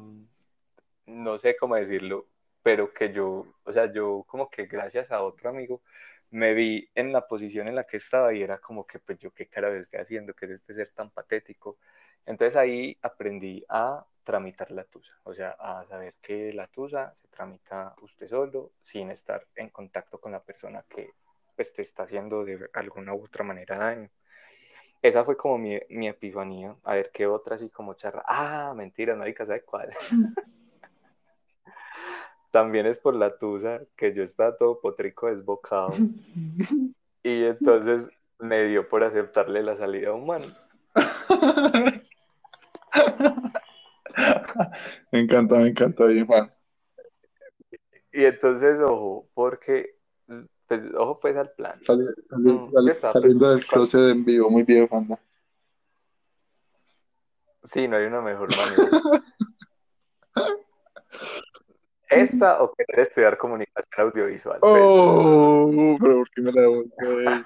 no 1.06 1.38
sé 1.38 1.56
cómo 1.56 1.76
decirlo, 1.76 2.26
pero 2.70 2.94
que 2.94 3.12
yo, 3.12 3.48
o 3.64 3.72
sea, 3.72 3.92
yo 3.92 4.24
como 4.28 4.48
que 4.48 4.68
gracias 4.68 5.10
a 5.10 5.24
otro 5.24 5.50
amigo 5.50 5.82
me 6.30 6.54
vi 6.54 6.88
en 6.94 7.12
la 7.12 7.28
posición 7.28 7.68
en 7.68 7.74
la 7.74 7.86
que 7.86 7.98
estaba 7.98 8.32
y 8.32 8.44
era 8.44 8.60
como 8.60 8.86
que 8.86 9.00
pues 9.00 9.18
yo 9.18 9.32
qué 9.32 9.48
cara 9.48 9.76
estoy 9.76 10.02
haciendo, 10.02 10.36
que 10.36 10.46
es 10.46 10.52
este 10.52 10.76
ser 10.76 10.92
tan 10.94 11.10
patético. 11.10 11.80
Entonces 12.28 12.56
ahí 12.56 12.96
aprendí 13.02 13.66
a 13.70 14.06
tramitar 14.24 14.70
la 14.70 14.84
tusa, 14.84 15.18
o 15.24 15.34
sea, 15.34 15.56
a 15.58 15.84
saber 15.88 16.14
que 16.22 16.54
la 16.54 16.68
tusa 16.68 17.12
se 17.16 17.28
tramita 17.30 17.96
usted 18.04 18.28
solo 18.28 18.74
sin 18.84 19.10
estar 19.10 19.48
en 19.56 19.70
contacto 19.70 20.20
con 20.22 20.32
la 20.32 20.44
persona 20.44 20.86
que 20.88 21.10
pues 21.56 21.74
te 21.74 21.82
está 21.82 22.04
haciendo 22.04 22.46
de 22.46 22.70
alguna 22.74 23.16
u 23.16 23.24
otra 23.24 23.44
manera 23.44 23.80
daño. 23.80 24.12
Esa 25.02 25.26
fue 25.26 25.36
como 25.36 25.58
mi, 25.58 25.80
mi 25.90 26.08
epifanía. 26.08 26.76
A 26.84 26.94
ver 26.94 27.10
qué 27.12 27.26
otra 27.26 27.56
así 27.56 27.72
como 27.72 27.96
charra. 27.96 28.24
Ah, 28.28 28.74
mentira, 28.76 29.16
no 29.16 29.24
hay 29.24 29.34
casa 29.34 29.54
de 29.54 29.64
cuál. 29.64 29.92
También 32.52 32.86
es 32.88 32.98
por 33.00 33.16
la 33.16 33.38
tusa 33.38 33.82
que 33.96 34.14
yo 34.14 34.24
estaba 34.24 34.58
todo 34.58 34.80
potrico 34.82 35.28
desbocado. 35.28 35.94
Y 37.22 37.44
entonces 37.44 38.08
me 38.40 38.64
dio 38.64 38.88
por 38.88 39.04
aceptarle 39.04 39.62
la 39.62 39.76
salida 39.76 40.10
a 40.10 40.14
un 40.14 40.26
man. 40.26 40.42
Me 45.12 45.20
encanta, 45.20 45.58
me 45.60 45.68
encanta, 45.68 46.06
bien, 46.06 46.26
Juan. 46.26 46.52
Y 48.14 48.24
entonces, 48.24 48.82
ojo, 48.82 49.28
porque, 49.34 49.98
pues, 50.68 50.82
ojo 50.98 51.20
pues 51.20 51.36
al 51.36 51.52
plan. 51.52 51.78
Sali- 51.84 52.06
sali- 52.30 52.44
Mm, 52.52 52.72
sali- 52.72 52.92
pues, 53.00 53.12
saliendo 53.12 53.50
del 53.50 53.66
con- 53.68 53.80
closet 53.80 54.12
en 54.12 54.24
vivo, 54.26 54.50
muy 54.50 54.64
bien, 54.64 54.88
Juanda. 54.88 55.20
Sí, 57.72 57.86
no 57.88 57.98
hay 57.98 58.06
una 58.06 58.22
mejor 58.22 58.48
manera. 58.56 58.90
Esta 62.10 62.62
o 62.64 62.74
querer 62.74 63.00
estudiar 63.02 63.38
comunicación 63.38 64.08
audiovisual. 64.08 64.60
Oh, 64.62 65.98
pero 66.02 66.16
¿por 66.16 66.30
qué 66.32 66.42
me 66.42 66.52
la 66.52 66.62
devolvéis? 66.62 67.46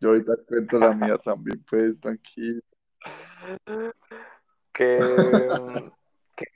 Yo 0.00 0.10
ahorita 0.10 0.32
cuento 0.46 0.78
la 0.78 0.92
mía 0.92 1.18
también, 1.18 1.64
pues, 1.68 2.00
tranquilo. 2.00 2.60
que, 4.72 5.92
que 6.36 6.46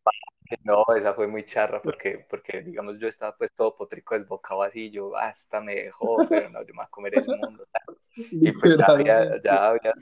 no, 0.65 0.85
esa 0.97 1.15
fue 1.15 1.27
muy 1.27 1.45
charra 1.45 1.83
porque, 1.83 2.25
porque 2.29 2.63
digamos 2.63 2.99
yo 2.99 3.09
estaba 3.09 3.37
pues 3.37 3.53
todo 3.53 3.75
potrico 3.77 4.17
desbocado 4.19 4.63
así, 4.63 4.91
yo 4.91 5.17
hasta 5.17 5.61
me 5.61 5.75
dejó, 5.75 6.27
pero 6.29 6.51
no, 6.51 6.61
yo 6.61 6.75
me 6.75 6.79
voy 6.79 6.85
a 6.85 6.89
comer 6.89 7.19
el 7.19 7.27
mundo. 7.27 7.67
Y 8.15 8.53
pues 8.53 8.77
ya 8.77 8.87
había, 8.87 9.43
ya 9.43 9.67
había, 9.69 9.93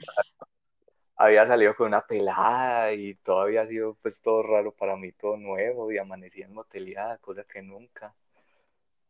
había 1.21 1.45
salido 1.47 1.75
con 1.75 1.87
una 1.87 2.05
pelada 2.05 2.93
y 2.93 3.15
todo 3.15 3.41
había 3.41 3.65
sido 3.67 3.95
pues 4.01 4.21
todo 4.21 4.43
raro 4.43 4.73
para 4.73 4.95
mí, 4.95 5.11
todo 5.11 5.37
nuevo 5.37 5.91
y 5.91 5.97
amanecí 5.97 6.41
en 6.41 6.53
moteleada, 6.53 7.17
cosa 7.19 7.43
que 7.43 7.61
nunca. 7.61 8.15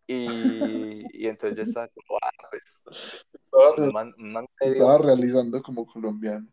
Y, 0.07 1.05
y 1.13 1.27
entonces 1.27 1.55
yo 1.57 1.63
estaba 1.63 1.87
como, 1.87 2.19
ah, 2.21 2.31
pues, 2.49 2.81
Estaba, 3.33 3.91
man, 3.91 4.13
man 4.17 4.45
realizando 5.03 5.61
como 5.61 5.85
colombiano. 5.85 6.47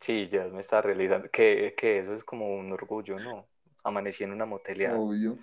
sí, 0.00 0.28
ya 0.30 0.44
me 0.48 0.60
estaba 0.60 0.82
realizando, 0.82 1.30
que, 1.30 1.74
que 1.76 2.00
eso 2.00 2.14
es 2.14 2.24
como 2.24 2.54
un 2.54 2.72
orgullo, 2.72 3.18
¿no? 3.18 3.48
Amanecí 3.84 4.24
en 4.24 4.32
una 4.32 4.44
moteleada. 4.46 4.98
Obvio. 4.98 5.38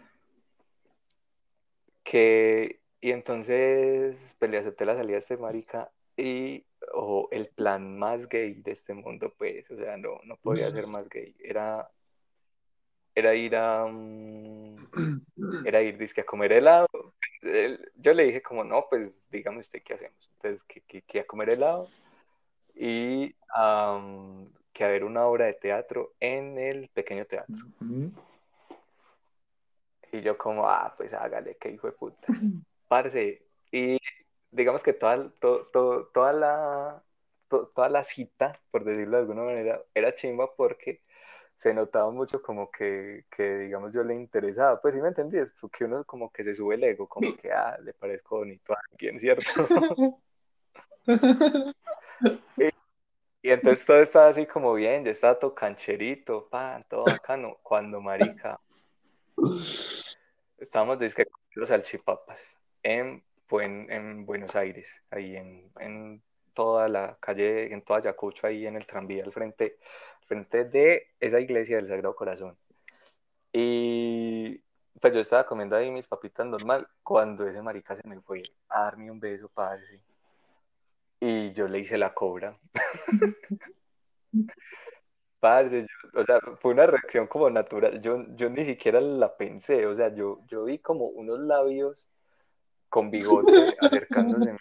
que 2.03 2.81
y 2.99 3.11
entonces 3.11 4.35
pues 4.37 4.51
le 4.51 4.57
acepté 4.59 4.85
la 4.85 4.95
salida 4.95 5.15
a 5.17 5.19
este 5.19 5.37
marica 5.37 5.91
y 6.21 6.65
ojo, 6.93 7.27
el 7.31 7.47
plan 7.47 7.97
más 7.97 8.29
gay 8.29 8.53
de 8.53 8.71
este 8.71 8.93
mundo 8.93 9.33
pues 9.37 9.69
o 9.71 9.75
sea 9.75 9.97
no 9.97 10.19
no 10.23 10.37
podía 10.37 10.69
ser 10.71 10.87
más 10.87 11.09
gay. 11.09 11.35
Era 11.39 11.89
era 13.15 13.33
ir 13.35 13.55
a 13.55 13.85
mm, 13.87 14.75
era 15.65 15.81
ir 15.81 15.97
dizque 15.97 16.21
a 16.21 16.25
comer 16.25 16.53
helado. 16.53 16.87
Yo 17.95 18.13
le 18.13 18.25
dije 18.25 18.41
como 18.41 18.63
no 18.63 18.85
pues 18.89 19.27
dígame 19.31 19.59
usted 19.59 19.81
qué 19.83 19.95
hacemos 19.95 20.29
entonces 20.35 20.63
que, 20.63 20.81
que, 20.81 21.01
que 21.01 21.19
a 21.21 21.25
comer 21.25 21.49
helado 21.49 21.87
y 22.75 23.35
am, 23.55 24.49
que 24.73 24.83
a 24.83 24.87
ver 24.87 25.03
una 25.03 25.25
obra 25.25 25.45
de 25.45 25.53
teatro 25.53 26.13
en 26.19 26.57
el 26.57 26.89
pequeño 26.89 27.25
teatro. 27.25 27.55
Y 30.11 30.21
yo 30.21 30.37
como 30.37 30.69
ah 30.69 30.93
pues 30.95 31.13
hágale 31.13 31.57
que 31.57 31.71
hijo 31.71 31.87
de 31.87 31.93
puta 31.93 32.27
Parce, 32.87 33.41
y 33.71 33.97
digamos 34.51 34.83
que 34.83 34.93
toda, 34.93 35.29
to- 35.39 35.67
to- 35.67 36.07
toda 36.13 36.33
la, 36.33 37.03
to- 37.49 37.67
toda 37.75 37.89
la 37.89 38.03
cita, 38.03 38.53
por 38.71 38.83
decirlo 38.83 39.17
de 39.17 39.21
alguna 39.23 39.43
manera, 39.43 39.81
era 39.93 40.13
chimba 40.15 40.53
porque 40.55 41.01
se 41.57 41.73
notaba 41.73 42.11
mucho 42.11 42.41
como 42.41 42.71
que, 42.71 43.25
que, 43.31 43.57
digamos, 43.59 43.93
yo 43.93 44.03
le 44.03 44.15
interesaba. 44.15 44.81
Pues 44.81 44.95
sí 44.95 45.01
me 45.01 45.09
entendías, 45.09 45.53
porque 45.61 45.85
uno 45.85 46.03
como 46.05 46.31
que 46.31 46.43
se 46.43 46.53
sube 46.55 46.75
el 46.75 46.83
ego, 46.83 47.07
como 47.07 47.35
que, 47.41 47.51
ah, 47.51 47.77
le 47.83 47.93
parezco 47.93 48.37
bonito 48.39 48.73
a 48.73 48.79
alguien, 48.91 49.19
¿cierto? 49.19 49.43
Y 53.43 53.49
entonces 53.49 53.85
todo 53.85 54.01
estaba 54.01 54.27
así 54.27 54.45
como 54.45 54.73
bien, 54.75 55.03
yo 55.03 55.11
estaba 55.11 55.39
todo 55.39 55.55
cancherito, 55.55 56.47
pan, 56.49 56.85
todo 56.87 57.05
bacano, 57.05 57.57
cuando 57.63 57.99
marica, 57.99 58.59
estábamos 60.57 60.97
con 60.97 61.25
los 61.55 61.69
salchipapas 61.69 62.39
en, 62.83 63.23
Buen- 63.51 63.91
en 63.91 64.25
Buenos 64.25 64.55
Aires, 64.55 64.89
ahí 65.11 65.35
en, 65.37 65.71
en 65.79 66.23
toda 66.55 66.87
la 66.89 67.17
calle, 67.21 67.73
en 67.73 67.83
toda 67.83 67.99
Ayacucho, 67.99 68.47
ahí 68.47 68.65
en 68.67 68.77
el 68.77 68.87
tranvía, 68.87 69.23
al 69.25 69.33
frente, 69.33 69.77
al 70.21 70.27
frente 70.27 70.65
de 70.65 71.09
esa 71.19 71.39
iglesia 71.41 71.77
del 71.77 71.89
Sagrado 71.89 72.15
Corazón. 72.15 72.57
Y 73.53 74.59
pues 75.01 75.13
yo 75.13 75.19
estaba 75.19 75.45
comiendo 75.45 75.75
ahí 75.75 75.91
mis 75.91 76.07
papitas 76.07 76.45
normal 76.47 76.87
cuando 77.03 77.47
ese 77.47 77.61
marica 77.61 77.95
se 77.95 78.07
me 78.07 78.21
fue 78.21 78.43
a 78.69 78.83
darme 78.85 79.11
un 79.11 79.19
beso, 79.19 79.49
parce. 79.53 80.01
Y 81.21 81.53
yo 81.53 81.67
le 81.69 81.79
hice 81.79 81.97
la 81.97 82.13
cobra. 82.13 82.57
Parce, 85.39 85.81
yo- 85.81 86.21
o 86.21 86.23
sea, 86.25 86.39
fue 86.59 86.71
una 86.73 86.85
reacción 86.87 87.27
como 87.27 87.49
natural. 87.49 88.01
Yo, 88.01 88.25
yo 88.35 88.49
ni 88.49 88.63
siquiera 88.65 89.01
la 89.01 89.35
pensé. 89.37 89.85
O 89.87 89.95
sea, 89.95 90.13
yo, 90.13 90.39
yo 90.47 90.65
vi 90.65 90.79
como 90.79 91.05
unos 91.07 91.39
labios 91.39 92.07
con 92.91 93.09
bigote 93.09 93.73
acercándose. 93.79 94.55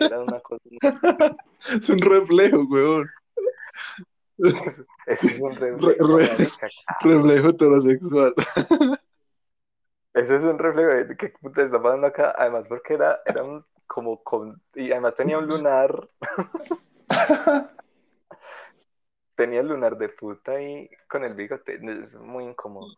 Era 0.00 0.20
una 0.20 0.40
cosa. 0.40 0.62
Es 1.72 1.88
un 1.88 1.98
reflejo, 2.00 2.64
weón. 2.68 3.08
Eso, 4.38 4.84
es 5.06 5.22
un 5.40 5.54
Re- 5.56 5.70
reflejo, 5.72 6.16
re- 6.18 6.28
marica. 6.28 6.68
reflejo 7.00 7.48
heterosexual. 7.48 8.34
Eso 10.12 10.34
es 10.36 10.44
un 10.44 10.58
reflejo 10.58 10.90
de 11.08 11.16
qué 11.16 11.30
puta 11.40 11.62
está 11.62 11.80
pasando 11.80 12.06
acá. 12.08 12.34
Además, 12.36 12.66
porque 12.68 12.94
era, 12.94 13.20
era 13.24 13.42
un, 13.42 13.64
como 13.86 14.22
con. 14.22 14.60
Y 14.74 14.92
además 14.92 15.16
tenía 15.16 15.38
un 15.38 15.46
lunar. 15.46 16.08
tenía 19.36 19.60
el 19.60 19.68
lunar 19.68 19.96
de 19.96 20.08
puta 20.08 20.52
ahí 20.52 20.88
con 21.08 21.24
el 21.24 21.34
bigote, 21.34 21.76
es 22.04 22.14
muy 22.16 22.44
incómodo. 22.44 22.88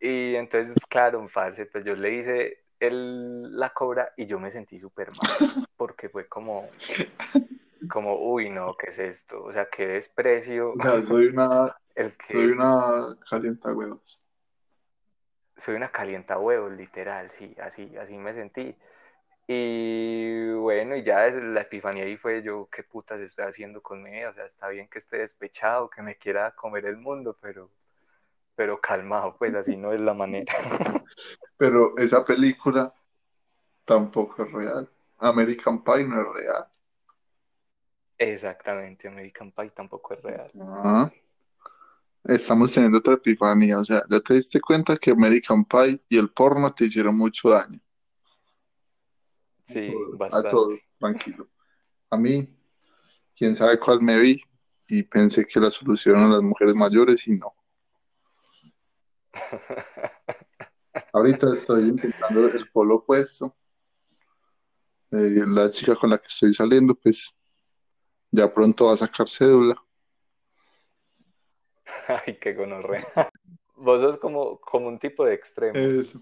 Y 0.00 0.34
entonces, 0.34 0.76
claro, 0.88 1.26
parce, 1.32 1.66
pues 1.66 1.84
yo 1.84 1.94
le 1.94 2.10
hice 2.14 2.64
el, 2.80 3.56
la 3.56 3.70
cobra 3.70 4.12
y 4.16 4.26
yo 4.26 4.40
me 4.40 4.50
sentí 4.50 4.80
súper 4.80 5.08
mal, 5.10 5.18
porque 5.76 6.08
fue 6.08 6.26
como, 6.26 6.68
como, 7.88 8.18
uy, 8.32 8.50
no, 8.50 8.76
¿qué 8.76 8.90
es 8.90 8.98
esto? 8.98 9.44
O 9.44 9.52
sea, 9.52 9.68
qué 9.70 9.86
desprecio. 9.86 10.72
O 10.72 10.82
sea, 10.82 11.02
soy 11.02 11.26
una, 11.26 11.76
Es 11.94 12.16
que 12.16 12.34
soy 12.34 12.46
una 12.52 13.18
calienta 13.28 13.72
huevos. 13.74 14.26
soy 15.56 15.74
una 15.74 15.90
calienta 15.90 16.38
huevos, 16.38 16.72
literal, 16.72 17.30
sí, 17.38 17.54
así, 17.60 17.94
así 17.96 18.16
me 18.16 18.32
sentí. 18.32 18.74
Y 19.46 20.52
bueno, 20.52 20.94
y 20.94 21.02
ya 21.02 21.28
la 21.28 21.62
epifanía 21.62 22.04
ahí 22.04 22.16
fue 22.16 22.42
yo, 22.42 22.68
¿qué 22.70 22.84
putas 22.84 23.20
está 23.20 23.48
haciendo 23.48 23.82
conmigo? 23.82 24.30
O 24.30 24.32
sea, 24.32 24.46
está 24.46 24.68
bien 24.68 24.88
que 24.88 25.00
esté 25.00 25.18
despechado, 25.18 25.90
que 25.90 26.02
me 26.02 26.16
quiera 26.16 26.52
comer 26.52 26.86
el 26.86 26.96
mundo, 26.96 27.36
pero, 27.40 27.68
pero 28.54 28.80
calmado, 28.80 29.36
pues 29.38 29.54
así 29.54 29.76
no 29.76 29.92
es 29.92 30.00
la 30.00 30.14
manera. 30.14 30.52
Pero 31.56 31.96
esa 31.98 32.24
película 32.24 32.92
tampoco 33.84 34.44
es 34.44 34.52
real. 34.52 34.90
American 35.18 35.84
Pie 35.84 36.04
no 36.04 36.20
es 36.20 36.26
real. 36.34 36.66
Exactamente, 38.18 39.08
American 39.08 39.50
Pie 39.52 39.70
tampoco 39.70 40.14
es 40.14 40.22
real. 40.22 40.50
Ah, 40.60 41.10
estamos 42.24 42.72
teniendo 42.72 42.98
otra 42.98 43.14
epifanía. 43.14 43.78
O 43.78 43.82
sea, 43.84 44.02
ya 44.08 44.20
te 44.20 44.34
diste 44.34 44.60
cuenta 44.60 44.96
que 44.96 45.10
American 45.10 45.64
Pie 45.64 46.00
y 46.08 46.18
el 46.18 46.30
porno 46.30 46.70
te 46.72 46.86
hicieron 46.86 47.16
mucho 47.16 47.50
daño. 47.50 47.80
Sí, 49.64 49.92
A 50.32 50.42
todo, 50.42 50.68
bastante. 50.68 50.84
tranquilo. 50.98 51.48
A 52.10 52.16
mí, 52.16 52.48
quién 53.36 53.54
sabe 53.54 53.78
cuál 53.78 54.00
me 54.02 54.18
vi 54.18 54.40
y 54.88 55.02
pensé 55.04 55.46
que 55.46 55.60
la 55.60 55.70
solución 55.70 56.16
eran 56.16 56.32
las 56.32 56.42
mujeres 56.42 56.74
mayores 56.74 57.26
y 57.28 57.32
no. 57.32 57.54
Ahorita 61.12 61.54
estoy 61.54 61.88
intentando 61.88 62.46
el 62.46 62.70
polo 62.70 62.96
opuesto. 62.96 63.54
Eh, 65.12 65.44
la 65.46 65.68
chica 65.70 65.96
con 65.96 66.10
la 66.10 66.18
que 66.18 66.26
estoy 66.26 66.52
saliendo, 66.54 66.94
pues 66.94 67.36
ya 68.30 68.52
pronto 68.52 68.86
va 68.86 68.92
a 68.92 68.96
sacar 68.96 69.28
cédula. 69.28 69.76
Ay, 72.26 72.38
qué 72.38 72.54
gonorrea. 72.54 73.06
Vos 73.76 74.00
sos 74.00 74.18
como, 74.18 74.60
como 74.60 74.88
un 74.88 74.98
tipo 74.98 75.24
de 75.24 75.34
extremo. 75.34 75.78
Eso. 75.78 76.20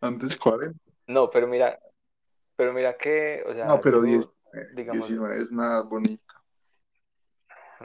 Antes 0.00 0.36
40. 0.36 0.78
No, 1.06 1.30
pero 1.30 1.46
mira, 1.46 1.78
pero 2.54 2.72
mira 2.72 2.96
que, 2.96 3.42
o 3.46 3.54
sea, 3.54 3.66
No, 3.66 3.80
pero 3.80 4.04
yo, 4.04 4.18
10, 4.52 4.74
digamos, 4.74 5.08
19 5.08 5.36
es 5.36 5.50
una 5.50 5.82
bonita. 5.82 6.37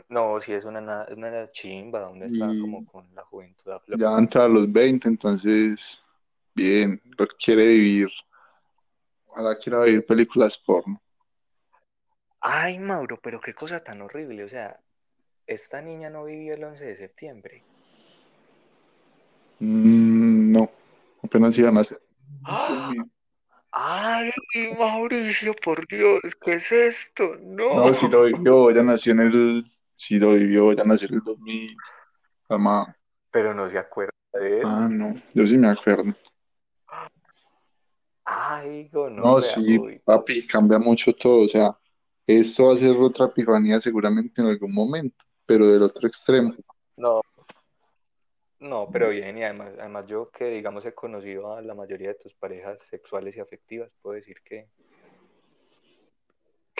No, 0.09 0.39
si 0.41 0.53
es 0.53 0.65
una, 0.65 0.81
na- 0.81 1.03
es 1.05 1.15
una 1.17 1.51
chimba, 1.51 1.99
donde 2.01 2.27
está 2.27 2.45
Y 2.47 2.61
como 2.61 2.85
con 2.85 3.13
la 3.15 3.23
juventud 3.23 3.71
a 3.71 3.79
flor. 3.79 3.99
ya 3.99 4.17
entra 4.17 4.45
a 4.45 4.47
los 4.47 4.71
20, 4.71 5.07
entonces, 5.07 6.01
bien, 6.55 7.01
lo 7.17 7.27
quiere 7.27 7.67
vivir. 7.67 8.07
Ojalá 9.27 9.57
quiera 9.57 9.83
vivir 9.83 10.05
películas 10.05 10.57
porno. 10.57 11.01
Ay, 12.41 12.77
Mauro, 12.79 13.19
pero 13.21 13.39
qué 13.39 13.53
cosa 13.53 13.83
tan 13.83 14.01
horrible. 14.01 14.43
O 14.43 14.49
sea, 14.49 14.79
esta 15.47 15.81
niña 15.81 16.09
no 16.09 16.25
vivió 16.25 16.53
el 16.55 16.63
11 16.63 16.85
de 16.85 16.95
septiembre. 16.95 17.63
Mm, 19.59 20.51
no, 20.51 20.69
apenas 21.23 21.57
iban 21.57 21.77
a 21.77 21.81
hacer. 21.81 22.01
¡Ah! 22.45 22.89
Ay, 23.71 24.31
Mauricio, 24.77 25.55
por 25.55 25.87
Dios, 25.87 26.19
¿qué 26.39 26.55
es 26.55 26.71
esto? 26.71 27.35
No. 27.41 27.87
No, 27.87 27.93
si 27.93 28.07
lo 28.07 28.25
vivió, 28.25 28.69
ya 28.71 28.83
nació 28.83 29.13
en 29.13 29.19
el, 29.21 29.72
si 29.95 30.19
lo 30.19 30.31
vivió, 30.33 30.73
ya 30.73 30.83
nació 30.83 31.07
en 31.09 31.15
el 31.15 31.21
2000. 31.21 31.77
Calma. 32.47 32.95
Pero 33.31 33.53
no 33.53 33.69
se 33.69 33.77
acuerda 33.77 34.13
de 34.33 34.59
él. 34.59 34.63
Ah, 34.65 34.87
no, 34.89 35.13
yo 35.33 35.47
sí 35.47 35.57
me 35.57 35.69
acuerdo. 35.69 36.13
Ay, 38.25 38.89
No, 38.93 39.01
gonorrea, 39.01 39.41
sí, 39.41 39.77
uy. 39.77 39.99
papi, 39.99 40.47
cambia 40.47 40.79
mucho 40.79 41.13
todo. 41.13 41.45
O 41.45 41.47
sea, 41.47 41.77
esto 42.25 42.67
va 42.67 42.73
a 42.73 42.77
ser 42.77 42.95
otra 42.97 43.25
epifanía 43.25 43.79
seguramente 43.79 44.41
en 44.41 44.47
algún 44.47 44.73
momento, 44.73 45.25
pero 45.45 45.67
del 45.67 45.83
otro 45.83 46.07
extremo. 46.07 46.53
No, 46.95 47.21
no, 48.63 48.87
pero 48.89 49.09
bien, 49.09 49.37
y 49.37 49.43
además, 49.43 49.73
además 49.77 50.05
yo 50.07 50.29
que 50.31 50.45
digamos 50.45 50.85
he 50.85 50.93
conocido 50.93 51.53
a 51.53 51.61
la 51.61 51.75
mayoría 51.75 52.09
de 52.09 52.15
tus 52.15 52.33
parejas 52.33 52.79
sexuales 52.89 53.35
y 53.35 53.41
afectivas, 53.41 53.93
puedo 54.01 54.15
decir 54.15 54.37
que, 54.45 54.69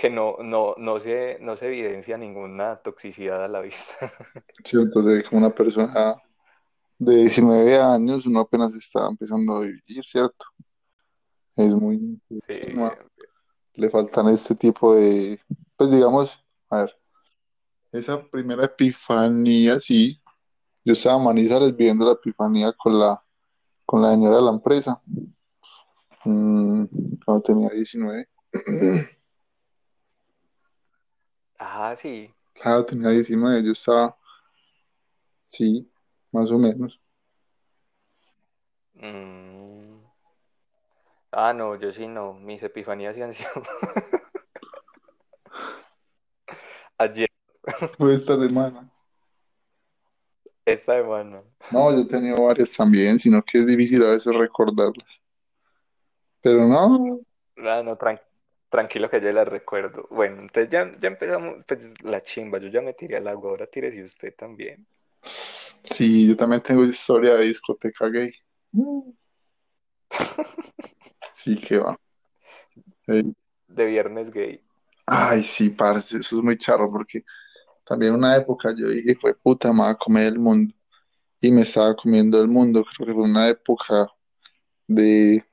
que 0.04 0.10
no, 0.10 0.36
no, 0.44 0.76
no 0.78 1.00
se, 1.00 1.38
no 1.39 1.56
se 1.56 1.68
evidencia 1.68 2.18
ninguna 2.18 2.76
toxicidad 2.76 3.42
a 3.42 3.48
la 3.48 3.62
vista. 3.62 3.96
Sí, 4.66 4.76
entonces, 4.76 5.24
como 5.24 5.46
una 5.46 5.56
persona 5.56 6.22
de 7.00 7.16
19 7.16 7.80
años, 7.80 8.26
uno 8.26 8.42
apenas 8.42 8.76
está 8.76 9.08
empezando 9.08 9.56
a 9.56 9.60
vivir, 9.62 10.04
¿cierto? 10.04 10.46
Es 11.56 11.74
muy 11.74 12.20
Sí. 12.46 12.60
Le 13.76 13.89
faltan 13.89 14.28
este 14.28 14.56
tipo 14.56 14.94
de, 14.94 15.39
pues 15.78 15.89
digamos, 15.92 16.44
a 16.70 16.80
ver, 16.80 17.00
esa 17.94 18.22
primera 18.28 18.66
epifanía, 18.66 19.80
sí, 19.80 20.22
yo 20.84 20.92
estaba 20.92 21.16
en 21.16 21.24
Manizales 21.24 21.78
viviendo 21.78 22.06
la 22.06 22.12
epifanía 22.12 22.74
con 22.74 23.00
la, 23.00 23.24
con 23.86 24.02
la 24.02 24.12
señora 24.12 24.36
de 24.36 24.42
la 24.42 24.52
empresa, 24.52 25.02
mm, 26.26 26.86
cuando 27.24 27.42
tenía 27.42 27.70
19. 27.70 28.28
ah, 31.63 31.95
sí, 31.95 32.34
Claro, 32.54 32.86
tenía 32.86 33.10
19, 33.10 33.63
yo 33.63 33.71
estaba, 33.73 34.17
sí, 35.45 35.89
más 36.32 36.52
o 36.52 36.58
menos. 36.58 36.99
Mm. 38.95 40.02
Ah, 41.32 41.52
no, 41.54 41.76
yo 41.76 41.91
sí 41.91 42.08
no, 42.08 42.34
mis 42.34 42.62
epifanías 42.63 43.15
sí 43.15 43.21
han 43.21 43.34
sido 43.34 43.49
ayer, 46.97 47.28
Fue 47.97 48.13
esta 48.13 48.38
semana. 48.39 48.89
esta 50.65 50.95
semana. 50.97 51.43
No, 51.71 51.91
yo 51.91 52.02
he 52.02 52.06
tenido 52.06 52.43
varias 52.43 52.76
también, 52.76 53.17
sino 53.19 53.41
que 53.43 53.58
es 53.58 53.67
difícil 53.67 54.04
a 54.04 54.10
veces 54.12 54.34
recordarlas. 54.36 55.23
Pero 56.41 56.67
no, 56.67 57.19
Ah, 57.58 57.82
no, 57.84 57.97
tran- 57.97 58.21
tranquilo 58.74 59.10
que 59.10 59.22
yo 59.22 59.32
las 59.32 59.48
recuerdo. 59.48 60.08
Bueno, 60.10 60.42
entonces 60.42 60.70
ya, 60.70 60.92
ya 61.00 61.08
empezamos, 61.10 61.64
pues 61.68 61.94
la 62.04 62.22
chimba, 62.22 62.58
yo 62.60 62.70
ya 62.70 62.82
me 62.82 62.94
tiré 62.94 63.18
al 63.18 63.28
agua, 63.28 63.52
ahora 63.52 63.68
tírese 63.68 64.04
usted 64.04 64.34
también. 64.36 64.88
sí, 65.84 66.28
yo 66.28 66.36
también 66.36 66.62
tengo 66.64 66.84
historia 66.84 67.36
de 67.36 67.46
discoteca 67.46 68.10
gay. 68.10 68.32
Sí, 71.34 71.56
que 71.56 71.78
va. 71.78 71.98
Eh, 73.08 73.24
De 73.68 73.86
viernes 73.86 74.32
gay. 74.32 74.62
Ay, 75.06 75.44
sí, 75.44 75.70
parce, 75.70 76.18
eso 76.18 76.38
es 76.38 76.44
muy 76.44 76.58
charro 76.58 76.90
porque 76.92 77.24
también 77.86 78.14
una 78.14 78.36
época 78.38 78.74
yo 78.78 78.90
dije, 78.90 79.16
fue 79.16 79.36
puta, 79.36 79.72
me 79.72 79.80
voy 79.80 79.90
a 79.92 79.96
comer 79.96 80.28
el 80.28 80.40
mundo. 80.40 80.74
Y 81.42 81.52
me 81.52 81.62
estaba 81.62 81.96
comiendo 81.96 82.42
el 82.42 82.48
mundo. 82.48 82.84
Creo 82.86 83.08
que 83.08 83.14
fue 83.14 83.24
una 83.24 83.50
época 83.50 84.08
de, 84.88 85.46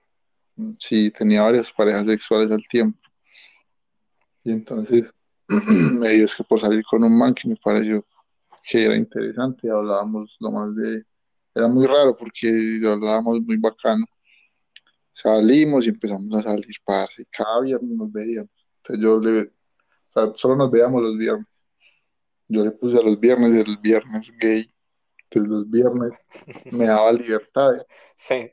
sí, 0.79 1.11
tenía 1.13 1.43
varias 1.43 1.73
parejas 1.73 2.07
sexuales 2.07 2.53
al 2.53 2.63
tiempo. 2.69 3.01
Y 4.44 4.53
entonces, 4.53 5.12
me 5.48 6.11
dio 6.11 6.24
es 6.24 6.35
que 6.35 6.44
por 6.44 6.61
salir 6.61 6.85
con 6.85 7.05
un 7.05 7.16
man 7.16 7.35
que 7.35 7.48
me 7.48 7.57
pareció 7.57 8.05
que 8.62 8.85
era 8.85 8.96
interesante, 8.96 9.70
hablábamos 9.70 10.37
lo 10.40 10.50
más 10.50 10.74
de, 10.74 11.05
era 11.55 11.66
muy 11.66 11.87
raro 11.87 12.16
porque 12.16 12.81
hablábamos 12.87 13.40
muy 13.42 13.57
bacano. 13.57 14.05
Salimos 15.12 15.87
y 15.87 15.90
empezamos 15.90 16.33
a 16.35 16.42
salir, 16.42 16.76
parce, 16.85 17.24
cada 17.31 17.61
viernes 17.62 17.90
nos 17.90 18.12
veíamos. 18.12 18.50
Entonces 18.76 19.05
yo 19.05 19.18
le, 19.18 19.42
O 19.42 19.50
sea, 20.09 20.35
solo 20.35 20.57
nos 20.57 20.70
veíamos 20.70 21.03
los 21.03 21.16
viernes. 21.18 21.46
Yo 22.48 22.64
le 22.64 22.70
puse 22.70 22.98
a 22.98 23.03
los 23.03 23.18
viernes 23.18 23.53
el 23.55 23.76
viernes 23.79 24.33
gay. 24.38 24.66
Entonces 25.24 25.50
los 25.50 25.70
viernes 25.70 26.14
me 26.72 26.87
daba 26.87 27.12
libertad. 27.12 27.72
Sí. 28.16 28.50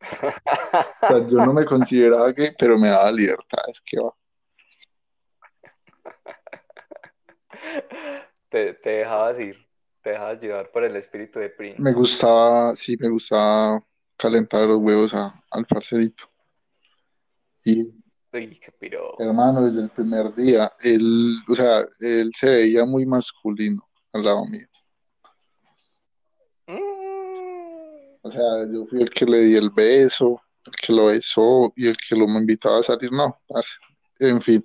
O 0.00 1.06
sea, 1.06 1.26
yo 1.28 1.46
no 1.46 1.52
me 1.52 1.64
consideraba 1.66 2.32
gay, 2.32 2.50
pero 2.58 2.78
me 2.78 2.88
daba 2.88 3.12
libertad. 3.12 3.62
Es 3.68 3.80
que 3.80 4.00
va. 4.00 4.12
Te, 8.48 8.74
te 8.74 8.90
dejabas 8.90 9.38
ir, 9.40 9.56
te 10.02 10.10
dejabas 10.10 10.40
llevar 10.40 10.70
por 10.70 10.84
el 10.84 10.94
espíritu 10.96 11.38
de 11.38 11.48
Prince. 11.48 11.80
Me 11.80 11.92
gustaba, 11.92 12.76
sí, 12.76 12.96
me 12.98 13.08
gustaba 13.08 13.82
calentar 14.16 14.66
los 14.68 14.78
huevos 14.78 15.14
a- 15.14 15.42
al 15.50 15.64
parcerito. 15.66 16.24
Y 17.64 17.82
Uy, 18.34 18.58
qué 18.60 18.72
piro. 18.72 19.14
hermano, 19.18 19.64
desde 19.64 19.82
el 19.82 19.90
primer 19.90 20.34
día, 20.34 20.72
él, 20.80 21.36
o 21.48 21.54
sea, 21.54 21.80
él 22.00 22.30
se 22.34 22.48
veía 22.50 22.84
muy 22.84 23.06
masculino 23.06 23.88
al 24.12 24.24
lado 24.24 24.44
mío. 24.46 24.66
Mm. 26.66 28.18
O 28.22 28.30
sea, 28.30 28.66
yo 28.72 28.84
fui 28.84 29.02
el 29.02 29.10
que 29.10 29.24
le 29.24 29.38
di 29.40 29.56
el 29.56 29.70
beso, 29.70 30.40
el 30.64 30.72
que 30.74 30.92
lo 30.92 31.06
besó 31.06 31.72
y 31.76 31.88
el 31.88 31.96
que 31.96 32.14
lo 32.16 32.26
me 32.26 32.38
invitaba 32.38 32.78
a 32.78 32.82
salir. 32.82 33.10
No, 33.12 33.36
parce. 33.48 33.78
en 34.20 34.40
fin, 34.40 34.64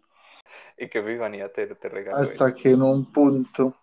¿Y 0.77 0.89
qué 0.89 0.99
epifanía 0.99 1.51
te, 1.51 1.67
te 1.67 1.89
regaló 1.89 2.17
él? 2.17 2.23
hasta 2.23 2.53
que 2.53 2.71
en 2.71 2.81
un 2.81 3.11
punto 3.11 3.75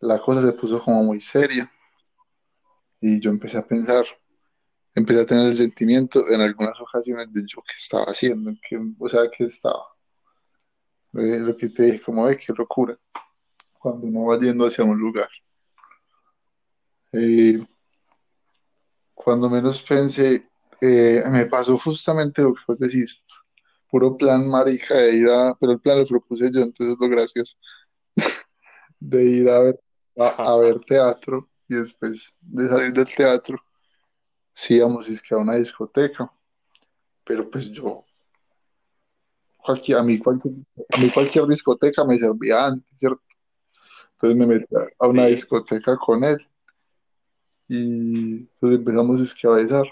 la 0.00 0.20
cosa 0.20 0.40
se 0.42 0.52
puso 0.52 0.82
como 0.82 1.02
muy 1.02 1.20
seria 1.20 1.70
y 3.00 3.20
yo 3.20 3.30
empecé 3.30 3.58
a 3.58 3.66
pensar, 3.66 4.04
empecé 4.94 5.22
a 5.22 5.26
tener 5.26 5.46
el 5.46 5.56
sentimiento 5.56 6.28
en 6.28 6.40
algunas 6.40 6.78
ocasiones 6.80 7.32
de 7.32 7.42
yo 7.46 7.62
qué 7.62 7.74
estaba 7.76 8.04
haciendo, 8.04 8.52
que, 8.62 8.78
o 8.98 9.08
sea, 9.08 9.22
que 9.30 9.44
estaba. 9.44 9.84
Eh, 11.14 11.40
lo 11.40 11.56
que 11.56 11.70
te 11.70 11.84
dije, 11.84 12.00
como 12.00 12.24
ve, 12.24 12.36
qué 12.36 12.52
locura, 12.56 12.98
cuando 13.78 14.06
uno 14.06 14.26
va 14.26 14.38
yendo 14.38 14.66
hacia 14.66 14.84
un 14.84 14.98
lugar. 14.98 15.28
Eh, 17.12 17.66
cuando 19.14 19.50
menos 19.50 19.82
pensé, 19.82 20.46
eh, 20.80 21.22
me 21.28 21.46
pasó 21.46 21.76
justamente 21.78 22.42
lo 22.42 22.54
que 22.54 22.62
vos 22.66 22.78
decís, 22.78 23.24
puro 23.90 24.16
plan 24.16 24.48
marica 24.48 24.94
de 24.96 25.16
ir 25.16 25.28
a, 25.28 25.54
pero 25.58 25.72
el 25.72 25.80
plan 25.80 25.98
lo 26.00 26.06
propuse 26.06 26.50
yo, 26.52 26.60
entonces 26.62 26.96
es 26.96 27.00
lo 27.00 27.08
gracioso, 27.08 27.56
de 29.00 29.24
ir 29.24 29.48
a 29.50 29.60
ver, 29.60 29.80
a, 30.18 30.52
a 30.52 30.56
ver 30.58 30.80
teatro 30.80 31.48
y 31.68 31.76
después 31.76 32.36
de 32.40 32.68
salir 32.68 32.92
del 32.92 33.06
teatro, 33.14 33.58
sí 34.52 34.76
íbamos 34.76 35.08
es 35.08 35.22
que 35.22 35.34
a 35.34 35.38
una 35.38 35.56
discoteca, 35.56 36.30
pero 37.24 37.48
pues 37.50 37.70
yo, 37.72 38.04
cualquier, 39.58 39.98
a 39.98 40.02
mí 40.02 40.18
cualquier, 40.18 40.54
a 40.94 40.98
mí 40.98 41.10
cualquier 41.10 41.46
discoteca 41.46 42.04
me 42.04 42.18
servía 42.18 42.66
antes, 42.66 42.98
¿cierto? 42.98 43.22
Entonces 44.12 44.36
me 44.38 44.46
metí 44.46 44.66
a 44.98 45.06
una 45.08 45.26
Sí. 45.26 45.30
discoteca 45.30 45.96
con 45.96 46.24
él 46.24 46.38
y 47.68 48.38
entonces 48.40 48.78
empezamos 48.78 49.20
es 49.20 49.34
que 49.34 49.46
a 49.46 49.50
besar. 49.52 49.86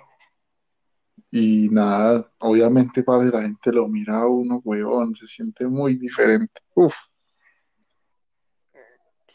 Y 1.30 1.68
nada, 1.70 2.30
obviamente, 2.38 3.02
padre, 3.02 3.30
la 3.32 3.42
gente 3.42 3.72
lo 3.72 3.86
mira 3.86 4.20
a 4.20 4.26
uno, 4.26 4.60
huevón, 4.64 5.14
se 5.14 5.26
siente 5.26 5.66
muy 5.66 5.96
diferente. 5.96 6.62
Uf, 6.74 6.96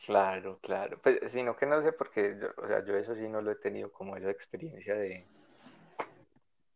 Claro, 0.06 0.60
claro. 0.62 1.00
Pues, 1.02 1.20
sino 1.32 1.56
que 1.56 1.66
no 1.66 1.82
sé 1.82 1.94
porque, 1.94 2.38
o 2.58 2.68
sea, 2.68 2.84
yo 2.86 2.96
eso 2.98 3.16
sí 3.16 3.28
no 3.30 3.42
lo 3.42 3.52
he 3.52 3.56
tenido 3.56 3.92
como 3.92 4.18
esa 4.18 4.30
experiencia 4.30 4.96
de... 4.96 5.26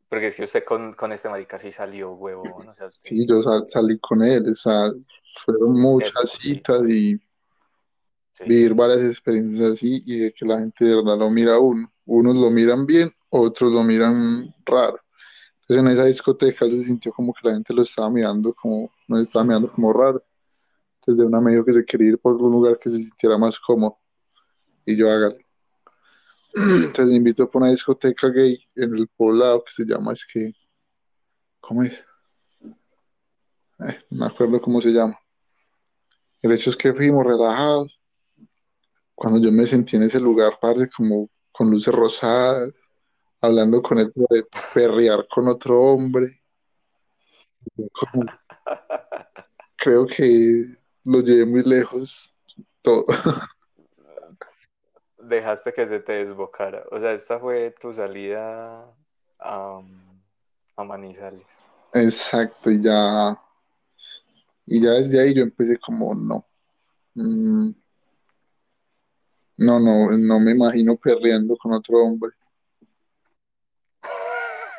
Porque 0.07 0.27
es 0.27 0.35
que 0.35 0.45
usted 0.45 0.63
con, 0.63 0.93
con 0.93 1.11
este 1.11 1.27
marica 1.27 1.59
sí 1.59 1.71
salió 1.71 2.13
huevón, 2.13 2.69
o 2.69 2.73
sea, 2.73 2.87
usted... 2.87 3.01
sí, 3.01 3.27
yo 3.27 3.41
sal- 3.41 3.67
salí 3.67 3.99
con 3.99 4.23
él, 4.23 4.49
o 4.49 4.53
sea, 4.53 4.89
fueron 5.43 5.73
muchas 5.73 6.31
sí. 6.31 6.53
citas 6.53 6.87
y 6.87 7.17
sí. 8.35 8.43
vivir 8.45 8.73
varias 8.73 8.99
experiencias 8.99 9.71
así 9.71 10.01
y 10.05 10.19
de 10.19 10.33
que 10.33 10.45
la 10.45 10.59
gente 10.59 10.85
de 10.85 10.95
verdad 10.95 11.17
lo 11.17 11.29
mira 11.29 11.55
a 11.55 11.59
uno. 11.59 11.91
Unos 12.05 12.37
lo 12.37 12.49
miran 12.49 12.85
bien, 12.85 13.11
otros 13.29 13.73
lo 13.73 13.83
miran 13.83 14.55
raro. 14.65 15.01
Entonces 15.69 15.85
en 15.85 15.91
esa 15.91 16.05
discoteca 16.05 16.63
él 16.63 16.77
se 16.77 16.83
sintió 16.83 17.11
como 17.11 17.33
que 17.33 17.45
la 17.45 17.53
gente 17.53 17.73
lo 17.73 17.81
estaba 17.81 18.09
mirando 18.09 18.53
como, 18.53 18.89
no 19.09 19.19
estaba 19.19 19.43
mirando 19.43 19.69
como 19.69 19.91
raro. 19.91 20.23
Entonces 20.95 21.17
de 21.17 21.25
una 21.25 21.41
medio 21.41 21.65
que 21.65 21.73
se 21.73 21.83
quería 21.83 22.11
ir 22.11 22.19
por 22.19 22.31
algún 22.31 22.53
lugar 22.53 22.77
que 22.77 22.89
se 22.89 22.97
sintiera 22.97 23.37
más 23.37 23.59
cómodo. 23.59 23.97
Y 24.85 24.95
yo 24.95 25.11
hágale. 25.11 25.45
Entonces 26.55 27.07
me 27.07 27.17
invitó 27.17 27.51
por 27.51 27.61
una 27.61 27.71
discoteca 27.71 28.29
gay 28.29 28.57
en 28.75 28.95
el 28.95 29.09
poblado 29.09 29.61
que 29.61 29.71
se 29.71 29.83
llama, 29.83 30.13
es 30.13 30.25
que, 30.25 30.53
¿cómo 31.59 31.83
es? 31.83 32.05
Eh, 33.79 33.99
no 34.09 34.19
me 34.19 34.25
acuerdo 34.25 34.61
cómo 34.61 34.79
se 34.79 34.91
llama. 34.91 35.19
El 36.41 36.53
hecho 36.53 36.69
es 36.69 36.77
que 36.77 36.93
fuimos 36.93 37.25
relajados. 37.25 37.99
Cuando 39.13 39.41
yo 39.41 39.51
me 39.51 39.67
sentí 39.67 39.97
en 39.97 40.03
ese 40.03 40.21
lugar, 40.21 40.59
parece 40.61 40.87
como 40.95 41.29
con 41.51 41.69
luces 41.69 41.93
rosadas, 41.93 42.71
hablando 43.41 43.81
con 43.81 43.99
él 43.99 44.11
de 44.15 44.45
perrear 44.73 45.27
con 45.27 45.47
otro 45.47 45.81
hombre. 45.81 46.41
Como- 47.93 48.25
creo 49.75 50.05
que 50.07 50.75
lo 51.03 51.21
llevé 51.21 51.45
muy 51.45 51.63
lejos 51.63 52.35
todo. 52.81 53.05
Dejaste 55.19 55.73
que 55.73 55.87
se 55.87 55.99
te 55.99 56.13
desbocara. 56.13 56.83
O 56.91 56.99
sea, 56.99 57.11
esta 57.13 57.39
fue 57.39 57.73
tu 57.79 57.93
salida 57.93 58.85
a, 59.39 59.81
a 60.75 60.83
Manizales. 60.83 61.45
Exacto, 61.93 62.69
y 62.69 62.81
ya, 62.81 63.39
y 64.65 64.81
ya 64.81 64.91
desde 64.91 65.21
ahí 65.21 65.33
yo 65.33 65.43
empecé 65.43 65.77
como, 65.79 66.13
no, 66.13 66.45
mm, 67.15 67.69
no, 69.57 69.79
no, 69.79 70.11
no 70.11 70.39
me 70.39 70.51
imagino 70.51 70.95
perreando 70.97 71.57
con 71.57 71.73
otro 71.73 72.03
hombre. 72.03 72.31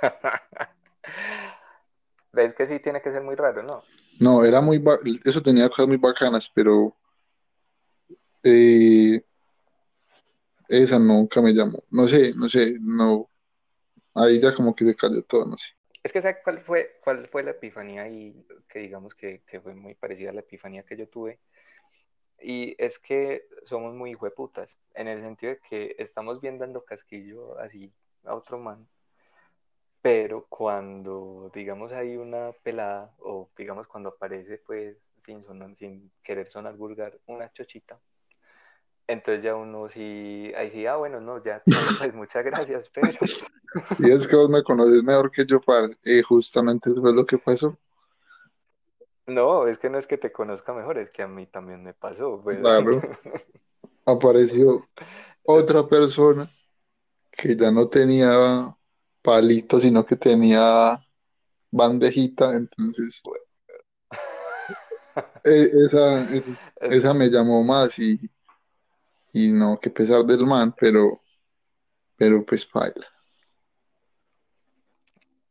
¿Ves 2.33 2.55
que 2.55 2.67
sí 2.67 2.79
tiene 2.81 3.01
que 3.01 3.11
ser 3.11 3.23
muy 3.23 3.35
raro, 3.35 3.63
no? 3.63 3.83
No, 4.21 4.45
era 4.45 4.61
muy, 4.61 4.83
eso 5.25 5.43
tenía 5.43 5.69
cosas 5.69 5.89
muy 5.89 5.97
bacanas, 5.97 6.51
pero 6.53 6.95
eh, 8.43 9.23
esa 10.69 10.99
nunca 10.99 11.41
me 11.41 11.53
llamó. 11.53 11.85
No 11.91 12.07
sé, 12.07 12.35
no 12.35 12.49
sé, 12.49 12.75
no, 12.81 13.31
ahí 14.15 14.41
ya 14.41 14.55
como 14.55 14.75
que 14.75 14.85
se 14.85 14.95
cayó 14.95 15.23
todo, 15.23 15.47
no 15.47 15.57
sé. 15.57 15.69
Es 16.03 16.13
que 16.13 16.23
¿sabes 16.23 16.39
cuál 16.45 16.61
fue, 16.61 16.99
cuál 17.03 17.27
fue 17.29 17.43
la 17.43 17.51
epifanía 17.51 18.09
y 18.09 18.47
que 18.69 18.81
digamos 18.81 19.15
que, 19.15 19.43
que 19.47 19.61
fue 19.61 19.75
muy 19.75 19.95
parecida 19.95 20.31
a 20.31 20.33
la 20.33 20.41
epifanía 20.41 20.85
que 20.85 20.97
yo 20.97 21.09
tuve? 21.09 21.41
Y 22.41 22.77
es 22.79 22.99
que 22.99 23.49
somos 23.65 23.95
muy 23.95 24.13
hijueputas, 24.13 24.79
en 24.95 25.09
el 25.09 25.21
sentido 25.23 25.53
de 25.55 25.61
que 25.69 25.97
estamos 25.99 26.41
bien 26.41 26.59
dando 26.59 26.85
casquillo 26.85 27.59
así 27.59 27.93
a 28.25 28.35
otro 28.35 28.59
man, 28.59 28.87
pero 30.01 30.47
cuando 30.49 31.51
digamos 31.55 31.93
hay 31.93 32.17
una 32.17 32.53
pelada 32.63 33.13
o 33.19 33.49
digamos 33.57 33.87
cuando 33.87 34.11
aparece 34.11 34.59
pues 34.59 35.15
sin, 35.17 35.43
sonar, 35.43 35.75
sin 35.77 36.11
querer 36.23 36.49
sonar 36.49 36.77
vulgar 36.77 37.19
una 37.27 37.53
chochita, 37.53 37.99
entonces 39.07 39.43
ya 39.43 39.55
uno 39.55 39.89
sí, 39.89 40.53
ahí 40.57 40.71
sí, 40.71 40.87
ah 40.87 40.97
bueno, 40.97 41.21
no, 41.21 41.43
ya, 41.43 41.63
pues 41.99 42.15
muchas 42.15 42.45
gracias, 42.45 42.91
pero... 42.93 43.11
Y 43.99 44.11
es 44.11 44.27
que 44.27 44.35
vos 44.35 44.49
me 44.49 44.63
conoces 44.63 45.03
mejor 45.03 45.31
que 45.31 45.45
yo, 45.45 45.61
par, 45.61 45.91
eh, 46.03 46.23
justamente 46.23 46.89
eso 46.91 47.07
es 47.07 47.15
lo 47.15 47.27
que 47.27 47.37
pasó. 47.37 47.77
No, 49.27 49.67
es 49.67 49.77
que 49.77 49.91
no 49.91 49.99
es 49.99 50.07
que 50.07 50.17
te 50.17 50.33
conozca 50.33 50.73
mejor, 50.73 50.97
es 50.97 51.11
que 51.11 51.23
a 51.23 51.29
mí 51.29 51.47
también 51.47 51.85
me 51.85 51.93
pasó. 51.93 52.41
Pues. 52.43 52.59
Claro. 52.61 53.03
Apareció 54.07 54.89
otra 55.43 55.87
persona 55.87 56.51
que 57.31 57.55
ya 57.55 57.71
no 57.71 57.89
tenía 57.89 58.75
palito, 59.29 59.79
sino 59.79 60.07
que 60.07 60.17
tenía 60.17 60.99
bandejita, 61.71 62.55
entonces 62.55 63.23
eh, 65.45 65.71
esa, 65.85 66.35
eh, 66.35 66.43
esa 66.81 67.13
me 67.13 67.29
llamó 67.29 67.63
más 67.63 67.99
y, 67.99 68.19
y 69.35 69.49
no, 69.49 69.79
que 69.79 69.91
pesar 69.91 70.25
del 70.25 70.47
man, 70.47 70.75
pero, 70.81 71.21
pero 72.17 72.43
pues 72.43 72.67
baila. 72.73 73.07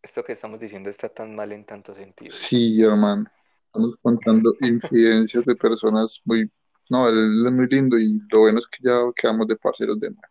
Esto 0.02 0.24
que 0.24 0.32
estamos 0.34 0.60
diciendo 0.60 0.90
está 0.90 1.10
tan 1.10 1.36
mal 1.36 1.52
en 1.52 1.64
tanto 1.64 1.94
sentido. 1.94 2.32
Sí, 2.32 2.82
hermano. 2.82 3.30
Estamos 3.68 3.96
contando 4.02 4.56
infidencias 4.62 5.46
de 5.46 5.56
personas 5.56 6.20
muy... 6.26 6.50
No, 6.90 7.10
él 7.10 7.46
es 7.46 7.52
muy 7.52 7.68
lindo 7.68 7.96
y 8.00 8.20
lo 8.32 8.40
bueno 8.40 8.58
es 8.58 8.66
que 8.66 8.80
ya 8.82 9.02
quedamos 9.16 9.46
de 9.46 9.56
parceros 9.56 10.00
de 10.00 10.10
mar. 10.10 10.30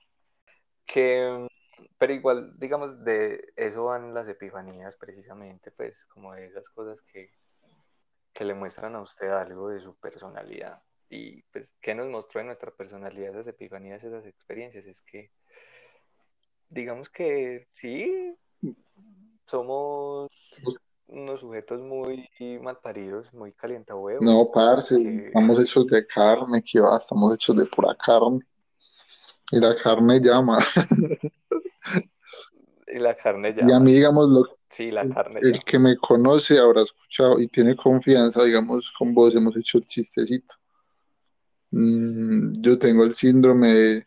Que, 0.86 1.46
pero 1.98 2.12
igual, 2.12 2.58
digamos, 2.58 3.02
de 3.04 3.52
eso 3.56 3.84
van 3.84 4.12
las 4.12 4.28
epifanías 4.28 4.96
precisamente, 4.96 5.70
pues, 5.70 6.04
como 6.06 6.34
de 6.34 6.46
esas 6.46 6.68
cosas 6.68 7.00
que, 7.12 7.30
que 8.32 8.44
le 8.44 8.54
muestran 8.54 8.94
a 8.96 9.00
usted 9.00 9.28
algo 9.28 9.70
de 9.70 9.80
su 9.80 9.94
personalidad. 9.96 10.82
Y 11.08 11.42
pues, 11.44 11.74
¿qué 11.80 11.94
nos 11.94 12.08
mostró 12.08 12.40
de 12.40 12.46
nuestra 12.46 12.70
personalidad 12.70 13.30
esas 13.30 13.46
epifanías, 13.46 14.02
esas 14.04 14.26
experiencias? 14.26 14.84
Es 14.86 15.02
que, 15.02 15.30
digamos 16.68 17.08
que 17.08 17.68
sí, 17.74 18.36
somos 19.46 20.28
unos 21.06 21.40
sujetos 21.40 21.80
muy 21.80 22.28
malparidos, 22.60 23.32
muy 23.32 23.52
calientahuevos. 23.52 24.22
No, 24.24 24.50
parce, 24.50 24.96
que- 24.96 25.26
estamos 25.28 25.60
hechos 25.60 25.86
de 25.86 26.06
carne, 26.06 26.62
que 26.62 26.80
va, 26.80 26.98
estamos 26.98 27.32
hechos 27.34 27.56
de 27.56 27.64
pura 27.66 27.96
carne. 27.96 28.40
Y 29.52 29.60
la 29.60 29.76
carne 29.76 30.20
llama. 30.20 30.58
Y 32.88 33.00
la 33.00 33.16
carne 33.16 33.54
Y 33.56 33.72
a 33.72 33.80
mí, 33.80 33.94
digamos, 33.94 34.28
lo, 34.30 34.56
Sí, 34.70 34.90
la 34.90 35.08
carne 35.08 35.40
el 35.42 35.64
que 35.64 35.78
me 35.78 35.96
conoce 35.96 36.58
habrá 36.58 36.82
escuchado 36.82 37.40
y 37.40 37.48
tiene 37.48 37.74
confianza, 37.74 38.44
digamos, 38.44 38.92
con 38.92 39.14
vos 39.14 39.34
hemos 39.34 39.56
hecho 39.56 39.78
el 39.78 39.86
chistecito. 39.86 40.54
Mm, 41.70 42.52
yo 42.60 42.78
tengo 42.78 43.04
el 43.04 43.14
síndrome 43.14 43.68
de, 43.68 44.06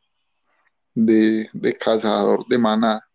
de, 0.93 1.49
de 1.53 1.73
cazador 1.75 2.45
de 2.47 2.57
manada. 2.57 3.07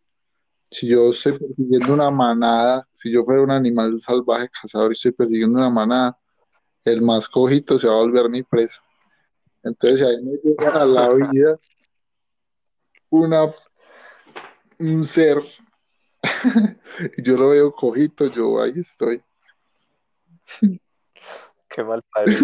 Si 0.70 0.88
yo 0.88 1.10
estoy 1.10 1.38
persiguiendo 1.38 1.94
una 1.94 2.10
manada, 2.10 2.88
si 2.92 3.12
yo 3.12 3.22
fuera 3.22 3.42
un 3.42 3.50
animal 3.50 4.00
salvaje 4.00 4.48
cazador 4.48 4.90
y 4.90 4.94
estoy 4.94 5.12
persiguiendo 5.12 5.58
una 5.58 5.70
manada, 5.70 6.18
el 6.84 7.02
más 7.02 7.28
cojito 7.28 7.78
se 7.78 7.88
va 7.88 7.94
a 7.94 8.02
volver 8.02 8.28
mi 8.28 8.42
presa. 8.42 8.82
Entonces, 9.62 10.00
si 10.00 10.06
ahí 10.06 10.22
me 10.22 10.32
llega 10.42 10.82
a 10.82 10.84
la 10.84 11.08
vida 11.30 11.58
una, 13.10 13.54
un 14.78 15.04
ser 15.04 15.42
yo 17.22 17.36
lo 17.36 17.48
veo 17.50 17.72
cojito, 17.72 18.26
yo 18.26 18.60
ahí 18.60 18.72
estoy. 18.76 19.22
Qué 21.68 21.82
mal 21.82 22.02
padre. 22.12 22.36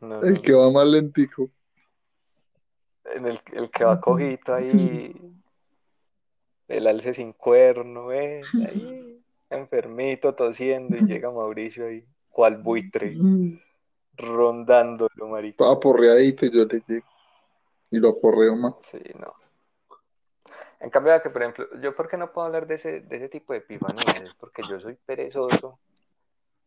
No, 0.00 0.22
El 0.22 0.34
no, 0.34 0.42
que 0.42 0.52
va 0.52 0.70
más 0.70 0.86
lentico. 0.86 1.50
En 3.04 3.26
el, 3.26 3.40
el 3.52 3.70
que 3.70 3.84
va 3.84 4.00
cojito 4.00 4.54
ahí, 4.54 5.14
el 6.68 6.86
alce 6.86 7.14
sin 7.14 7.32
cuerno, 7.32 8.12
eh, 8.12 8.40
ahí, 8.66 9.20
enfermito, 9.48 10.34
tosiendo, 10.34 10.96
y 10.96 11.06
llega 11.06 11.30
Mauricio 11.30 11.86
ahí, 11.86 12.04
cual 12.28 12.58
buitre, 12.58 13.16
rondándolo, 14.16 15.28
marica. 15.28 15.64
Estaba 15.64 15.80
porreadito 15.80 16.46
y 16.46 16.50
yo 16.52 16.64
le 16.66 16.82
llego. 16.86 17.06
Y 17.90 17.98
lo 17.98 18.10
aporreo 18.10 18.54
más. 18.54 18.74
Sí, 18.82 19.00
no. 19.18 19.34
En 20.80 20.88
cambio, 20.88 21.20
que, 21.22 21.28
por 21.28 21.42
ejemplo, 21.42 21.68
yo 21.80 21.94
por 21.94 22.08
qué 22.08 22.16
no 22.16 22.32
puedo 22.32 22.46
hablar 22.46 22.66
de 22.66 22.76
ese, 22.76 23.00
de 23.02 23.16
ese 23.16 23.28
tipo 23.28 23.52
de 23.52 23.58
epifanías, 23.58 24.22
es 24.22 24.34
porque 24.34 24.62
yo 24.68 24.80
soy 24.80 24.94
perezoso 24.94 25.78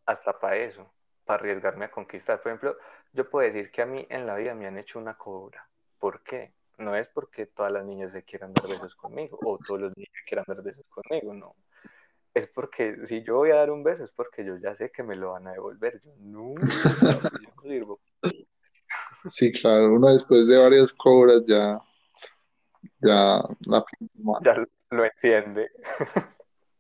hasta 0.06 0.40
para 0.40 0.58
eso, 0.58 0.92
para 1.26 1.40
arriesgarme 1.40 1.86
a 1.86 1.92
conquistar. 1.92 2.40
Por 2.42 2.52
ejemplo, 2.52 2.78
yo 3.12 3.28
puedo 3.28 3.52
decir 3.52 3.72
que 3.72 3.82
a 3.82 3.88
mí 3.88 4.06
en 4.10 4.28
la 4.28 4.36
vida 4.36 4.54
me 4.54 4.68
han 4.68 4.78
hecho 4.78 5.00
una 5.00 5.18
cobra. 5.18 5.68
¿Por 6.00 6.22
qué? 6.24 6.54
No 6.78 6.96
es 6.96 7.08
porque 7.08 7.48
todas 7.48 7.72
las 7.72 7.86
niñas 7.86 8.12
se 8.12 8.24
quieran 8.24 8.54
dar 8.54 8.68
besos 8.68 8.96
conmigo 8.96 9.40
o 9.44 9.58
todos 9.58 9.82
los 9.82 9.98
niños 9.98 10.14
quieran 10.28 10.46
dar 10.48 10.62
besos 10.62 10.86
conmigo, 10.90 11.34
no. 11.34 11.56
Es 12.36 12.48
porque 12.48 13.06
si 13.06 13.24
yo 13.24 13.38
voy 13.38 13.52
a 13.52 13.56
dar 13.56 13.72
un 13.72 13.84
beso 13.84 14.04
es 14.04 14.12
porque 14.12 14.46
yo 14.46 14.58
ya 14.58 14.76
sé 14.76 14.92
que 14.92 15.04
me 15.04 15.16
lo 15.16 15.32
van 15.32 15.48
a 15.48 15.54
devolver. 15.54 16.02
Yo 16.04 16.12
nunca, 16.20 16.68
yo 17.02 17.20
no 17.56 17.62
sirvo. 17.62 18.00
Sí, 19.30 19.52
claro, 19.52 19.94
uno 19.94 20.12
después 20.12 20.48
de 20.48 20.58
varias 20.58 20.94
cobras 20.94 21.44
ya, 21.46 21.80
ya 23.02 23.44
la. 23.66 23.86
Ya 24.42 24.56
lo, 24.92 25.06
entiende. 25.06 25.72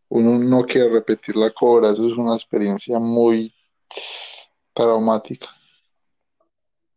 Uno 0.10 0.38
no 0.38 0.66
quiere 0.66 0.90
repetir 0.90 1.36
la 1.36 1.50
cobra, 1.52 1.90
eso 1.92 2.08
es 2.08 2.16
una 2.16 2.36
experiencia 2.36 3.00
muy 3.00 3.54
traumática. 4.74 5.48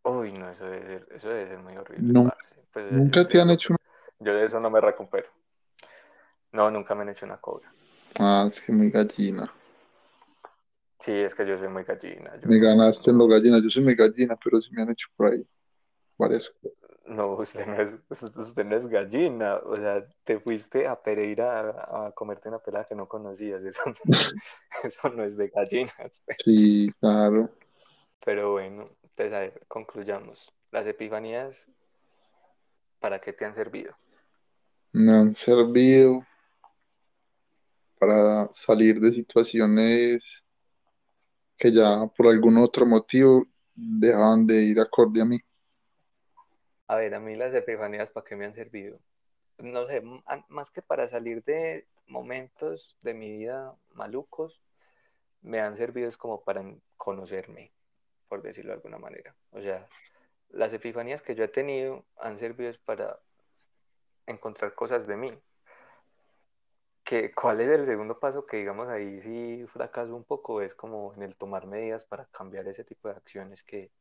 Uy, 0.03 0.31
no, 0.31 0.49
eso 0.49 0.65
debe 0.65 0.85
ser, 0.85 1.07
eso 1.11 1.29
debe 1.29 1.47
ser 1.47 1.59
muy 1.59 1.75
horrible. 1.75 2.31
Pues, 2.71 2.85
yo- 2.85 2.97
¿Nunca 2.97 3.27
te 3.27 3.41
han 3.41 3.49
hecho 3.49 3.73
una... 3.73 3.77
Yo 4.19 4.33
de 4.33 4.45
eso 4.45 4.59
no 4.59 4.69
me 4.69 4.79
recupero. 4.79 5.27
No, 6.51 6.71
nunca 6.71 6.95
me 6.95 7.01
han 7.01 7.09
hecho 7.09 7.25
una 7.25 7.37
cobra. 7.37 7.71
Ah, 8.19 8.45
es 8.47 8.61
que 8.61 8.71
muy 8.71 8.89
gallina. 8.89 9.51
Sí, 10.99 11.11
es 11.11 11.35
que 11.35 11.45
yo 11.45 11.57
soy 11.57 11.67
muy 11.67 11.83
gallina. 11.83 12.35
yo 12.41 12.47
Me 12.49 12.57
ganaste 12.59 13.11
en 13.11 13.17
lo 13.17 13.27
gallina. 13.27 13.59
Yo 13.61 13.69
soy 13.69 13.83
muy 13.83 13.95
gallina, 13.95 14.37
pero 14.43 14.61
sí 14.61 14.71
me 14.73 14.81
han 14.81 14.91
hecho 14.91 15.07
por 15.15 15.31
ahí 15.33 15.47
varias 16.17 16.49
cosas. 16.49 16.86
No, 17.07 17.35
usted 17.35 17.65
no 17.65 17.81
es, 17.81 17.95
usted 18.09 18.65
no 18.65 18.75
es 18.75 18.87
gallina. 18.87 19.55
O 19.63 19.75
sea, 19.75 20.05
te 20.23 20.39
fuiste 20.39 20.87
a 20.87 21.01
Pereira 21.01 21.59
a, 21.59 22.07
a 22.07 22.11
comerte 22.11 22.49
una 22.49 22.59
pelada 22.59 22.85
que 22.85 22.95
no 22.95 23.07
conocías. 23.07 23.63
Eso, 23.63 23.81
eso 24.83 25.09
no 25.09 25.23
es 25.23 25.37
de 25.37 25.47
gallinas. 25.49 26.21
Sí, 26.43 26.91
claro. 26.99 27.49
Pero 28.23 28.51
bueno, 28.51 28.89
entonces 29.03 29.33
a 29.33 29.39
ver, 29.39 29.65
concluyamos. 29.67 30.51
Las 30.71 30.85
epifanías, 30.85 31.67
¿para 32.99 33.19
qué 33.19 33.31
te 33.31 33.45
han 33.45 33.53
servido? 33.53 33.95
Me 34.91 35.13
han 35.13 35.31
servido 35.31 36.25
para 37.99 38.47
salir 38.51 38.99
de 38.99 39.11
situaciones 39.11 40.45
que 41.57 41.71
ya 41.71 42.05
por 42.15 42.27
algún 42.27 42.57
otro 42.57 42.85
motivo 42.85 43.47
dejaban 43.73 44.45
de 44.45 44.63
ir 44.63 44.79
acorde 44.79 45.21
a 45.21 45.25
mí. 45.25 45.39
A 46.87 46.95
ver, 46.95 47.13
a 47.15 47.19
mí 47.19 47.35
las 47.35 47.53
epifanías, 47.53 48.09
¿para 48.09 48.25
qué 48.25 48.35
me 48.35 48.45
han 48.45 48.53
servido? 48.53 48.99
No 49.57 49.87
sé, 49.87 50.01
más 50.47 50.71
que 50.71 50.81
para 50.81 51.07
salir 51.07 51.43
de 51.43 51.87
momentos 52.05 52.97
de 53.01 53.13
mi 53.13 53.29
vida 53.37 53.75
malucos, 53.91 54.61
me 55.41 55.59
han 55.59 55.75
servido 55.75 56.07
es 56.07 56.17
como 56.17 56.43
para 56.43 56.63
conocerme, 56.95 57.73
por 58.29 58.41
decirlo 58.41 58.71
de 58.71 58.75
alguna 58.75 58.97
manera. 58.97 59.35
O 59.51 59.61
sea, 59.61 59.87
las 60.49 60.71
epifanías 60.73 61.21
que 61.21 61.35
yo 61.35 61.43
he 61.43 61.49
tenido 61.49 62.05
han 62.17 62.39
servido 62.39 62.69
es 62.69 62.77
para 62.77 63.19
encontrar 64.25 64.73
cosas 64.73 65.07
de 65.07 65.17
mí. 65.17 65.37
Que, 67.03 67.33
¿cuál 67.33 67.61
es 67.61 67.69
el 67.69 67.85
segundo 67.85 68.19
paso 68.19 68.45
que 68.45 68.57
digamos 68.57 68.87
ahí 68.89 69.21
sí 69.21 69.65
fracaso 69.67 70.15
un 70.15 70.25
poco? 70.25 70.61
Es 70.61 70.75
como 70.75 71.13
en 71.15 71.23
el 71.23 71.35
tomar 71.35 71.65
medidas 71.65 72.05
para 72.05 72.25
cambiar 72.27 72.67
ese 72.67 72.83
tipo 72.83 73.07
de 73.07 73.15
acciones 73.15 73.63
que 73.63 73.91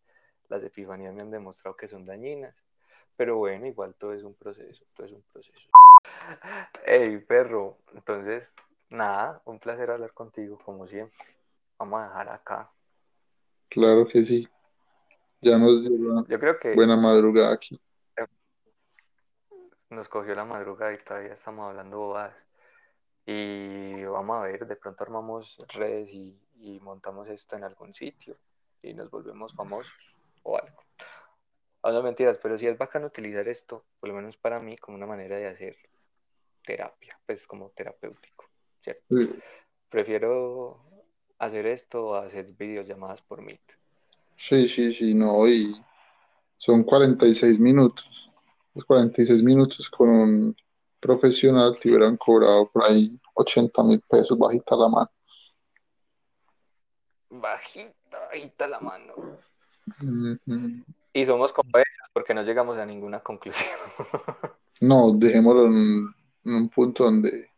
las 0.49 0.62
epifanías 0.62 1.14
me 1.14 1.22
han 1.22 1.30
demostrado 1.30 1.76
que 1.76 1.89
son 1.89 2.05
dañinas. 2.05 2.64
Pero 3.16 3.36
bueno, 3.36 3.66
igual 3.66 3.94
todo 3.94 4.12
es 4.12 4.22
un 4.22 4.34
proceso, 4.34 4.84
todo 4.94 5.06
es 5.06 5.12
un 5.12 5.22
proceso. 5.22 5.68
Hey, 6.84 7.18
perro, 7.26 7.78
entonces, 7.94 8.54
nada, 8.90 9.40
un 9.46 9.58
placer 9.58 9.90
hablar 9.90 10.12
contigo, 10.12 10.58
como 10.64 10.86
siempre. 10.86 11.16
Vamos 11.78 12.00
a 12.00 12.08
dejar 12.08 12.28
acá. 12.28 12.70
Claro 13.68 14.06
que 14.06 14.22
sí. 14.22 14.48
Ya 15.40 15.58
nos 15.58 15.82
dio 15.82 16.26
Yo 16.26 16.40
creo 16.40 16.58
que 16.58 16.74
buena 16.74 16.96
madrugada 16.96 17.52
aquí. 17.54 17.80
nos 19.88 20.08
cogió 20.08 20.34
la 20.34 20.44
madrugada 20.44 20.92
y 20.92 20.98
todavía 20.98 21.34
estamos 21.34 21.68
hablando 21.68 21.98
bobadas. 21.98 22.34
Y 23.24 24.04
vamos 24.04 24.36
a 24.36 24.42
ver, 24.42 24.66
de 24.66 24.76
pronto 24.76 25.04
armamos 25.04 25.58
redes 25.68 26.10
y, 26.10 26.38
y 26.58 26.80
montamos 26.80 27.28
esto 27.28 27.56
en 27.56 27.64
algún 27.64 27.94
sitio 27.94 28.36
y 28.82 28.94
nos 28.94 29.10
volvemos 29.10 29.54
famosos. 29.54 30.16
O 31.87 31.93
no 31.93 32.03
mentiras, 32.03 32.39
pero 32.39 32.59
sí 32.59 32.66
es 32.66 32.76
bacano 32.76 33.07
utilizar 33.07 33.47
esto, 33.47 33.84
por 34.01 34.09
lo 34.09 34.16
menos 34.16 34.37
para 34.37 34.59
mí, 34.59 34.76
como 34.76 34.97
una 34.97 35.07
manera 35.07 35.37
de 35.37 35.47
hacer 35.47 35.76
terapia, 36.64 37.16
pues 37.24 37.47
como 37.47 37.70
terapéutico, 37.70 38.45
¿cierto? 38.80 39.05
Sí, 39.09 39.39
Prefiero 39.89 40.80
hacer 41.39 41.64
esto 41.66 42.16
a 42.16 42.24
hacer 42.24 42.47
videollamadas 42.47 43.22
por 43.22 43.41
Meet. 43.41 43.61
sí, 44.37 44.66
sí, 44.66 44.93
sí, 44.93 45.14
no, 45.14 45.47
y 45.47 45.76
son 46.59 46.82
46 46.82 47.61
minutos. 47.61 48.32
Los 48.74 48.84
46 48.84 49.45
minutos 49.45 49.89
con 49.89 50.09
un 50.09 50.57
profesional 50.99 51.78
te 51.78 51.89
hubieran 51.89 52.16
cobrado 52.16 52.68
por 52.68 52.82
ahí 52.82 53.20
80 53.34 53.84
mil 53.84 54.01
pesos 54.11 54.37
bajita 54.37 54.74
la 54.74 54.89
mano. 54.89 55.11
Bajita, 57.30 58.18
bajita 58.26 58.66
la 58.66 58.80
mano. 58.80 59.14
Y 61.16 61.24
somos 61.24 61.50
como 61.50 61.70
ellos, 61.76 62.10
porque 62.12 62.34
no 62.34 62.42
llegamos 62.42 62.76
a 62.76 62.84
ninguna 62.84 63.20
conclusión. 63.20 63.70
No, 64.78 65.10
dejémoslo 65.10 65.64
en, 65.68 66.14
en 66.44 66.54
un 66.54 66.68
punto 66.68 67.04
donde 67.04 67.48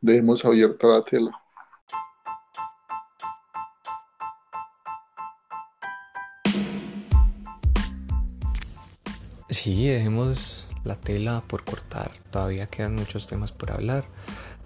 dejemos 0.00 0.42
abierta 0.42 0.86
la 0.86 1.02
tela. 1.02 1.38
Sí, 9.50 9.86
dejemos 9.86 10.66
la 10.84 10.96
tela 10.96 11.42
por 11.46 11.66
cortar. 11.66 12.10
Todavía 12.30 12.66
quedan 12.68 12.94
muchos 12.94 13.26
temas 13.26 13.52
por 13.52 13.72
hablar. 13.72 14.06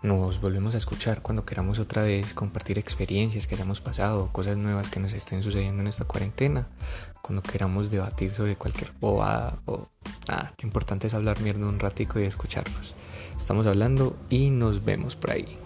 Nos 0.02 0.40
volvemos 0.40 0.74
a 0.74 0.78
escuchar 0.78 1.20
cuando 1.20 1.44
queramos 1.44 1.78
otra 1.78 2.02
vez 2.02 2.32
compartir 2.32 2.78
experiencias 2.78 3.46
que 3.46 3.54
hayamos 3.54 3.82
pasado, 3.82 4.30
cosas 4.32 4.56
nuevas 4.56 4.88
que 4.88 4.98
nos 4.98 5.12
estén 5.12 5.42
sucediendo 5.42 5.82
en 5.82 5.88
esta 5.88 6.06
cuarentena. 6.06 6.66
Cuando 7.20 7.42
queramos 7.42 7.90
debatir 7.90 8.32
sobre 8.32 8.56
cualquier 8.56 8.92
bobada 8.98 9.58
o 9.66 9.88
nada, 10.26 10.54
lo 10.58 10.66
importante 10.66 11.06
es 11.06 11.12
hablar 11.12 11.40
mierda 11.40 11.66
un 11.66 11.78
ratico 11.78 12.18
y 12.18 12.22
escucharnos. 12.22 12.94
Estamos 13.36 13.66
hablando 13.66 14.16
y 14.30 14.48
nos 14.48 14.86
vemos 14.86 15.16
por 15.16 15.32
ahí. 15.32 15.58